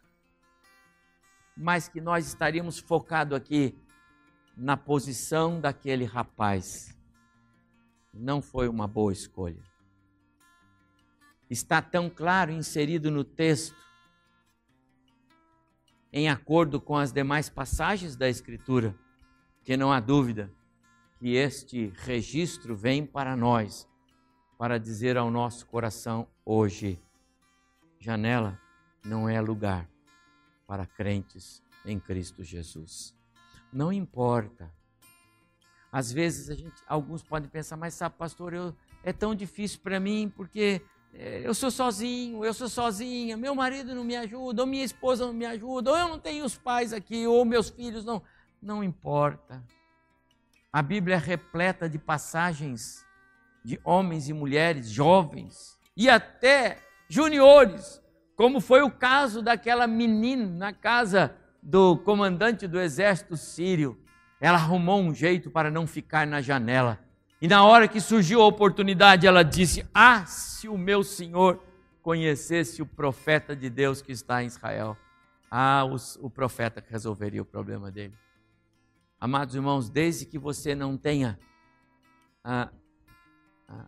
Mas 1.58 1.88
que 1.88 1.99
nós 1.99 2.28
estaríamos 2.28 2.78
focados 2.78 3.36
aqui 3.36 3.76
na 4.56 4.78
posição 4.78 5.60
daquele 5.60 6.06
rapaz. 6.06 6.95
Não 8.14 8.43
foi 8.43 8.68
uma 8.68 8.88
boa 8.88 9.12
escolha. 9.12 9.64
Está 11.49 11.82
tão 11.82 12.12
claro 12.12 12.51
inserido 12.51 13.10
no 13.10 13.24
texto, 13.24 13.83
em 16.14 16.30
acordo 16.30 16.80
com 16.80 16.95
as 16.95 17.11
demais 17.11 17.49
passagens 17.49 18.16
da 18.16 18.30
Escritura, 18.30 18.95
que 19.64 19.76
não 19.76 19.91
há 19.91 19.99
dúvida 19.99 20.53
que 21.18 21.34
este 21.34 21.91
registro 21.97 22.76
vem 22.76 23.03
para 23.03 23.36
nós, 23.36 23.89
para 24.55 24.78
dizer 24.78 25.18
ao 25.18 25.32
nosso 25.32 25.66
coração 25.66 26.28
hoje: 26.45 27.01
janela 27.99 28.59
não 29.03 29.28
é 29.28 29.41
lugar 29.41 29.89
para 30.68 30.86
crentes 30.86 31.64
em 31.84 31.99
Cristo 31.99 32.43
Jesus. 32.43 33.16
Não 33.72 33.91
importa. 33.91 34.72
Às 35.91 36.11
vezes 36.11 36.55
gente, 36.55 36.84
alguns 36.88 37.24
podem 37.24 37.49
pensar, 37.49 37.76
mas 37.76 37.95
sabe, 37.95 38.16
pastor, 38.18 38.53
eu, 38.53 38.76
é 39.03 39.11
tão 39.11 39.34
difícil 39.34 39.80
para 39.80 39.99
mim 39.99 40.32
porque 40.36 40.82
eu 41.14 41.53
sou 41.53 41.70
sozinho, 41.70 42.43
eu 42.43 42.53
sou 42.53 42.68
sozinha, 42.68 43.38
meu 43.38 43.53
marido 43.53 43.93
não 43.93 44.03
me 44.03 44.16
ajuda, 44.16 44.64
ou 44.64 44.68
minha 44.68 44.84
esposa 44.84 45.26
não 45.26 45.34
me 45.34 45.45
ajuda, 45.45 45.91
ou 45.91 45.97
eu 45.97 46.07
não 46.09 46.20
tenho 46.20 46.43
os 46.43 46.57
pais 46.57 46.91
aqui, 46.91 47.28
ou 47.28 47.45
meus 47.45 47.70
filhos 47.70 48.03
não. 48.03 48.22
Não 48.61 48.84
importa. 48.84 49.64
A 50.72 50.82
Bíblia 50.82 51.16
é 51.16 51.20
repleta 51.20 51.88
de 51.88 51.99
passagens 51.99 53.05
de 53.64 53.80
homens 53.84 54.28
e 54.28 54.34
mulheres 54.34 54.89
jovens 54.89 55.78
e 55.95 56.09
até 56.09 56.80
juniores, 57.07 58.01
Como 58.36 58.59
foi 58.59 58.82
o 58.82 58.89
caso 58.89 59.43
daquela 59.43 59.86
menina 59.86 60.47
na 60.47 60.74
casa 60.74 61.36
do 61.61 61.97
comandante 61.97 62.68
do 62.68 62.80
exército 62.80 63.38
sírio. 63.38 64.01
Ela 64.41 64.57
arrumou 64.57 64.99
um 64.99 65.14
jeito 65.14 65.51
para 65.51 65.70
não 65.70 65.86
ficar 65.86 66.26
na 66.26 66.41
janela. 66.41 66.99
E 67.44 67.48
na 67.50 67.66
hora 67.66 67.89
que 67.89 68.00
surgiu 68.00 68.41
a 68.41 68.48
oportunidade, 68.48 69.28
ela 69.28 69.44
disse: 69.44 69.86
Ah, 69.94 70.26
se 70.26 70.70
o 70.70 70.78
meu 70.78 71.04
senhor 71.04 71.62
conhecesse 72.02 72.82
o 72.82 72.86
profeta 72.86 73.54
de 73.54 73.70
Deus 73.70 74.02
que 74.02 74.14
está 74.14 74.41
em 74.41 74.46
Israel. 74.46 74.96
Ah, 75.52 75.84
os, 75.84 76.18
o 76.22 76.30
profeta 76.30 76.82
que 76.82 76.89
resolveria 76.89 77.41
o 77.41 77.46
problema 77.46 77.91
dele. 77.91 78.14
Amados 79.20 79.56
irmãos, 79.56 79.89
desde 79.89 80.26
que 80.26 80.39
você 80.39 80.74
não 80.74 80.96
tenha 80.96 81.38
ah, 82.46 82.70
ah, 83.68 83.88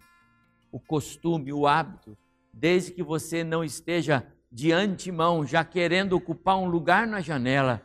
o 0.70 0.78
costume, 0.78 1.54
o 1.54 1.66
hábito, 1.66 2.18
desde 2.52 2.92
que 2.92 3.02
você 3.02 3.42
não 3.42 3.64
esteja 3.64 4.28
de 4.52 4.74
antemão 4.74 5.46
já 5.46 5.64
querendo 5.64 6.12
ocupar 6.12 6.58
um 6.58 6.68
lugar 6.68 7.08
na 7.08 7.22
janela, 7.22 7.82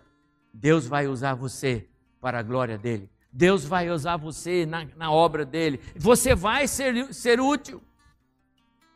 Deus 0.53 0.89
vai 0.89 1.07
usar 1.07 1.35
você 1.35 1.89
para 2.21 2.41
a 2.41 2.43
glória 2.43 2.77
dele. 2.77 3.09
Deus 3.33 3.65
vai 3.65 3.91
usar 3.91 4.17
você 4.17 4.67
na, 4.67 4.87
na 4.97 5.11
obra 5.11 5.45
dele. 5.45 5.81
Você 5.97 6.35
vai 6.35 6.67
ser, 6.67 7.13
ser 7.15 7.41
útil. 7.41 7.83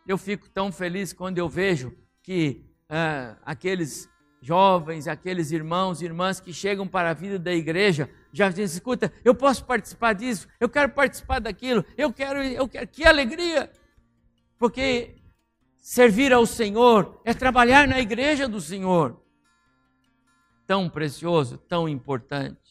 Eu 0.07 0.19
fico 0.19 0.49
tão 0.51 0.73
feliz 0.73 1.13
quando 1.13 1.39
eu 1.39 1.49
vejo 1.49 1.97
que 2.23 2.65
ah, 2.89 3.37
aqueles 3.45 4.09
jovens, 4.45 5.09
aqueles 5.09 5.53
irmãos 5.53 6.03
e 6.03 6.05
irmãs 6.05 6.39
que 6.39 6.53
chegam 6.53 6.87
para 6.87 7.11
a 7.11 7.15
vida 7.15 7.39
da 7.39 7.55
igreja, 7.55 8.11
já 8.31 8.51
dizem, 8.51 8.65
escuta, 8.65 9.11
eu 9.25 9.35
posso 9.35 9.65
participar 9.65 10.13
disso, 10.13 10.47
eu 10.61 10.69
quero 10.69 10.91
participar 10.91 11.39
daquilo, 11.39 11.83
eu 11.97 12.13
quero, 12.13 12.43
eu 12.43 12.69
quero, 12.69 12.87
que 12.89 13.05
alegria! 13.05 13.73
Porque 14.59 15.17
servir 15.77 16.33
ao 16.33 16.45
Senhor 16.45 17.21
é 17.25 17.33
trabalhar 17.33 17.89
na 17.89 17.99
igreja 18.01 18.47
do 18.47 18.61
Senhor. 18.61 19.19
Tão 20.67 20.91
precioso, 20.91 21.57
tão 21.57 21.89
importante. 21.89 22.64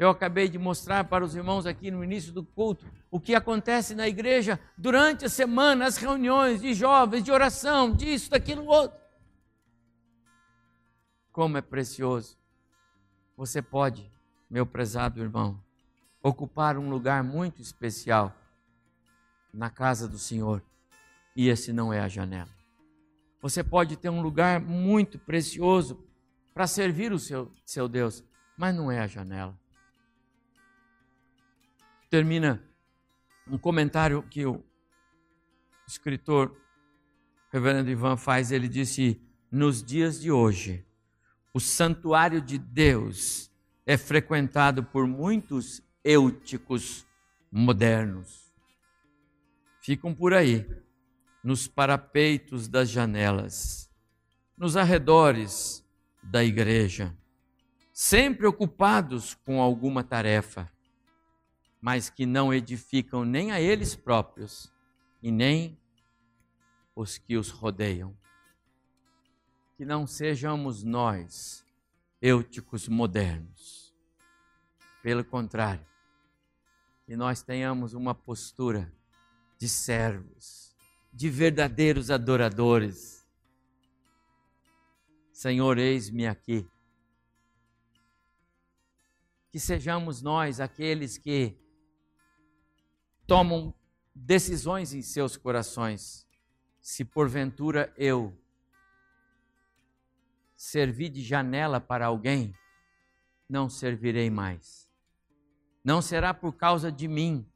Eu 0.00 0.08
acabei 0.08 0.48
de 0.48 0.58
mostrar 0.58 1.04
para 1.04 1.22
os 1.22 1.36
irmãos 1.36 1.66
aqui 1.66 1.90
no 1.90 2.02
início 2.02 2.32
do 2.32 2.42
culto 2.42 2.86
o 3.10 3.20
que 3.20 3.34
acontece 3.34 3.94
na 3.94 4.08
igreja 4.08 4.58
durante 4.74 5.26
a 5.26 5.28
semana, 5.28 5.84
as 5.84 5.98
reuniões 5.98 6.62
de 6.62 6.72
jovens, 6.72 7.22
de 7.22 7.30
oração, 7.30 7.94
disso, 7.94 8.30
daquilo, 8.30 8.64
outro. 8.64 8.98
Como 11.30 11.58
é 11.58 11.60
precioso. 11.60 12.38
Você 13.36 13.60
pode, 13.60 14.10
meu 14.48 14.64
prezado 14.64 15.20
irmão, 15.20 15.62
ocupar 16.22 16.78
um 16.78 16.88
lugar 16.88 17.22
muito 17.22 17.60
especial 17.60 18.34
na 19.52 19.68
casa 19.68 20.08
do 20.08 20.18
Senhor 20.18 20.62
e 21.36 21.50
esse 21.50 21.74
não 21.74 21.92
é 21.92 22.00
a 22.00 22.08
janela. 22.08 22.48
Você 23.42 23.62
pode 23.62 23.98
ter 23.98 24.08
um 24.08 24.22
lugar 24.22 24.60
muito 24.60 25.18
precioso 25.18 26.02
para 26.54 26.66
servir 26.66 27.12
o 27.12 27.18
seu, 27.18 27.52
seu 27.66 27.86
Deus, 27.86 28.24
mas 28.56 28.74
não 28.74 28.90
é 28.90 29.00
a 29.00 29.06
janela. 29.06 29.59
Termina 32.10 32.60
um 33.46 33.56
comentário 33.56 34.20
que 34.24 34.44
o 34.44 34.60
escritor 35.86 36.60
Reverendo 37.52 37.88
Ivan 37.88 38.16
faz, 38.16 38.50
ele 38.50 38.68
disse: 38.68 39.20
Nos 39.50 39.80
dias 39.82 40.20
de 40.20 40.30
hoje, 40.30 40.84
o 41.54 41.60
santuário 41.60 42.40
de 42.40 42.58
Deus 42.58 43.48
é 43.86 43.96
frequentado 43.96 44.82
por 44.82 45.06
muitos 45.06 45.82
eúticos 46.04 47.06
modernos. 47.50 48.52
Ficam 49.80 50.12
por 50.12 50.34
aí, 50.34 50.68
nos 51.44 51.68
parapeitos 51.68 52.66
das 52.68 52.90
janelas, 52.90 53.88
nos 54.56 54.76
arredores 54.76 55.84
da 56.22 56.44
igreja, 56.44 57.16
sempre 57.92 58.46
ocupados 58.46 59.34
com 59.34 59.60
alguma 59.60 60.02
tarefa, 60.04 60.70
mas 61.80 62.10
que 62.10 62.26
não 62.26 62.52
edificam 62.52 63.24
nem 63.24 63.52
a 63.52 63.60
eles 63.60 63.94
próprios 63.96 64.72
e 65.22 65.30
nem 65.30 65.78
os 66.94 67.16
que 67.18 67.36
os 67.36 67.50
rodeiam. 67.50 68.16
Que 69.76 69.84
não 69.84 70.06
sejamos 70.06 70.84
nós 70.84 71.64
eúticos 72.20 72.86
modernos. 72.88 73.94
Pelo 75.02 75.24
contrário, 75.24 75.86
que 77.06 77.16
nós 77.16 77.42
tenhamos 77.42 77.94
uma 77.94 78.14
postura 78.14 78.92
de 79.58 79.68
servos 79.68 80.70
de 81.12 81.28
verdadeiros 81.28 82.10
adoradores. 82.10 83.26
Senhor, 85.32 85.78
eis-me 85.78 86.26
aqui. 86.26 86.68
Que 89.50 89.58
sejamos 89.58 90.22
nós 90.22 90.60
aqueles 90.60 91.18
que 91.18 91.58
tomam 93.30 93.72
decisões 94.12 94.92
em 94.92 95.02
seus 95.02 95.36
corações. 95.36 96.26
Se 96.80 97.04
porventura 97.04 97.94
eu 97.96 98.36
servir 100.56 101.10
de 101.10 101.22
janela 101.22 101.80
para 101.80 102.06
alguém, 102.06 102.52
não 103.48 103.68
servirei 103.68 104.28
mais. 104.30 104.90
Não 105.84 106.02
será 106.02 106.34
por 106.34 106.54
causa 106.54 106.90
de 106.90 107.06
mim 107.06 107.48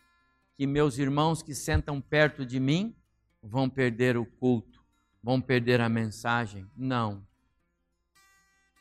que 0.55 0.65
meus 0.65 0.97
irmãos 0.97 1.43
que 1.43 1.57
sentam 1.57 2.01
perto 2.01 2.47
de 2.47 2.61
mim 2.61 2.97
vão 3.43 3.69
perder 3.69 4.17
o 4.17 4.25
culto, 4.25 4.81
vão 5.21 5.41
perder 5.41 5.81
a 5.81 5.89
mensagem. 5.89 6.71
Não. 6.77 7.27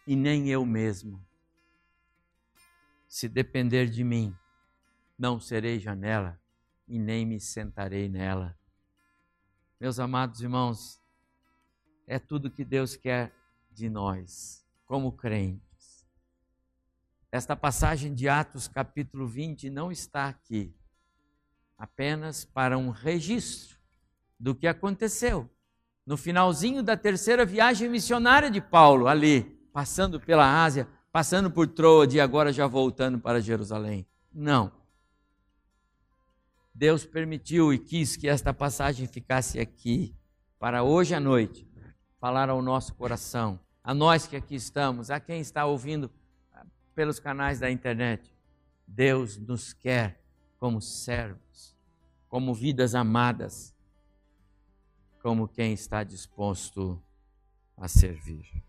E 0.05 0.15
nem 0.15 0.47
eu 0.47 0.63
mesmo. 0.63 1.25
Se 3.07 3.27
depender 3.27 3.89
de 3.89 4.03
mim, 4.03 4.31
não 5.17 5.39
serei 5.39 5.79
janela 5.79 6.39
e 6.87 6.99
nem 6.99 7.25
me 7.25 7.39
sentarei 7.39 8.09
nela. 8.09 8.57
Meus 9.79 9.99
amados 9.99 10.41
irmãos, 10.41 11.01
é 12.07 12.19
tudo 12.19 12.51
que 12.51 12.63
Deus 12.63 12.95
quer 12.95 13.33
de 13.71 13.89
nós, 13.89 14.65
como 14.85 15.11
crentes. 15.11 16.07
Esta 17.31 17.55
passagem 17.55 18.13
de 18.13 18.29
Atos, 18.29 18.67
capítulo 18.67 19.27
20, 19.27 19.69
não 19.69 19.91
está 19.91 20.27
aqui 20.27 20.75
apenas 21.77 22.45
para 22.45 22.77
um 22.77 22.89
registro 22.89 23.77
do 24.39 24.53
que 24.53 24.67
aconteceu 24.67 25.49
no 26.05 26.17
finalzinho 26.17 26.83
da 26.83 26.97
terceira 26.97 27.45
viagem 27.45 27.89
missionária 27.89 28.51
de 28.51 28.59
Paulo, 28.61 29.07
ali, 29.07 29.43
passando 29.71 30.19
pela 30.19 30.63
Ásia, 30.63 30.87
passando 31.11 31.49
por 31.49 31.67
Troade 31.67 32.17
e 32.17 32.21
agora 32.21 32.51
já 32.51 32.67
voltando 32.67 33.19
para 33.19 33.41
Jerusalém. 33.41 34.05
Não. 34.33 34.71
Deus 36.73 37.05
permitiu 37.05 37.73
e 37.73 37.77
quis 37.77 38.15
que 38.15 38.27
esta 38.27 38.53
passagem 38.53 39.07
ficasse 39.07 39.59
aqui 39.59 40.15
para 40.59 40.83
hoje 40.83 41.13
à 41.13 41.19
noite 41.19 41.67
falar 42.19 42.49
ao 42.49 42.61
nosso 42.61 42.95
coração, 42.95 43.59
a 43.83 43.93
nós 43.93 44.25
que 44.25 44.35
aqui 44.35 44.55
estamos, 44.55 45.11
a 45.11 45.19
quem 45.19 45.41
está 45.41 45.65
ouvindo 45.65 46.09
pelos 46.95 47.19
canais 47.19 47.59
da 47.59 47.69
internet. 47.69 48.33
Deus 48.87 49.37
nos 49.37 49.73
quer 49.73 50.21
como 50.57 50.81
servos, 50.81 51.75
como 52.27 52.53
vidas 52.53 52.95
amadas 52.95 53.73
como 55.23 55.47
quem 55.47 55.71
está 55.71 56.03
disposto 56.03 57.01
a 57.77 57.87
servir. 57.87 58.61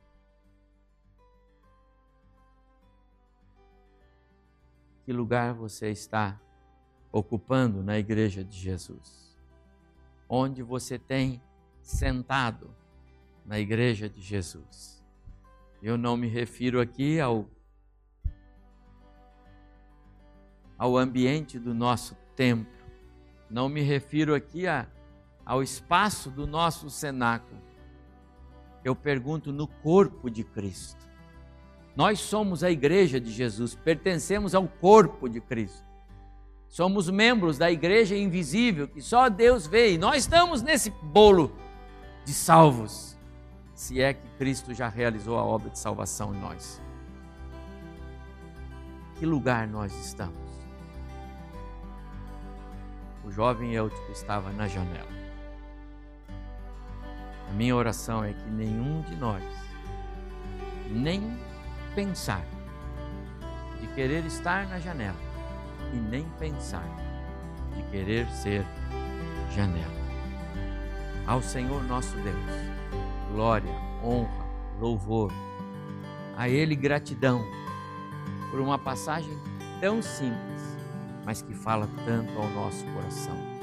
Que 5.05 5.13
lugar 5.13 5.53
você 5.53 5.91
está 5.91 6.41
ocupando 7.17 7.83
na 7.83 7.97
igreja 7.97 8.43
de 8.43 8.59
Jesus? 8.59 9.39
Onde 10.29 10.63
você 10.63 10.99
tem 10.99 11.41
sentado 11.81 12.71
na 13.47 13.59
igreja 13.59 14.09
de 14.09 14.21
Jesus? 14.21 15.03
Eu 15.81 15.97
não 15.97 16.17
me 16.17 16.27
refiro 16.27 16.81
aqui 16.81 17.21
ao 17.21 17.49
ao 20.77 20.99
ambiente 20.99 21.57
do 21.57 21.73
nosso 21.73 22.17
templo. 22.35 22.85
Não 23.49 23.69
me 23.69 23.81
refiro 23.81 24.35
aqui 24.35 24.67
a 24.67 24.89
ao 25.47 25.63
espaço 25.63 26.31
do 26.31 26.47
nosso 26.47 26.89
cenáculo, 26.89 27.61
eu 28.83 28.97
pergunto 28.97 29.53
no 29.53 29.67
corpo 29.67 30.31
de 30.31 30.43
Cristo. 30.43 31.05
Nós 31.95 32.19
somos 32.19 32.65
a 32.65 32.71
igreja 32.71 33.21
de 33.21 33.31
Jesus, 33.31 33.75
pertencemos 33.75 34.55
ao 34.55 34.67
corpo 34.67 35.29
de 35.29 35.41
Cristo. 35.41 35.94
Somos 36.69 37.09
membros 37.09 37.57
da 37.57 37.71
igreja 37.71 38.17
invisível 38.17 38.89
que 38.89 39.01
só 39.01 39.29
Deus 39.29 39.67
vê 39.67 39.93
e 39.93 39.99
nós 39.99 40.25
estamos 40.25 40.63
nesse 40.63 40.91
bolo 40.91 41.55
de 42.25 42.33
salvos, 42.33 43.17
se 43.75 44.01
é 44.01 44.15
que 44.15 44.29
Cristo 44.39 44.75
já 44.75 44.89
realizou 44.89 45.39
a 45.39 45.45
obra 45.45 45.71
de 45.71 45.79
salvação 45.79 46.35
em 46.35 46.41
nós. 46.41 46.83
Que 49.19 49.27
lugar 49.27 49.69
nós 49.69 49.93
estamos? 50.05 50.35
O 53.25 53.31
jovem 53.31 53.73
Eutico 53.73 54.11
estava 54.11 54.51
na 54.53 54.67
janela 54.67 55.25
minha 57.55 57.75
oração 57.77 58.25
é 58.25 58.33
que 58.33 58.51
nenhum 58.51 59.01
de 59.03 59.15
nós 59.17 59.43
nem 60.91 61.39
pensar 61.95 62.45
de 63.81 63.87
querer 63.89 64.25
estar 64.27 64.67
na 64.67 64.79
janela 64.81 65.17
e 65.95 65.97
nem 65.97 66.25
pensar 66.39 66.85
de 67.75 67.83
querer 67.85 68.29
ser 68.29 68.65
janela. 69.55 70.05
Ao 71.27 71.41
Senhor 71.41 71.83
nosso 71.85 72.15
Deus, 72.17 72.37
glória, 73.33 73.71
honra, 74.03 74.45
louvor. 74.81 75.33
A 76.37 76.49
Ele 76.49 76.75
gratidão 76.75 77.45
por 78.51 78.61
uma 78.61 78.79
passagem 78.79 79.39
tão 79.81 80.03
simples, 80.03 80.77
mas 81.25 81.41
que 81.41 81.55
fala 81.55 81.89
tanto 82.05 82.37
ao 82.37 82.49
nosso 82.51 82.85
coração. 82.87 83.54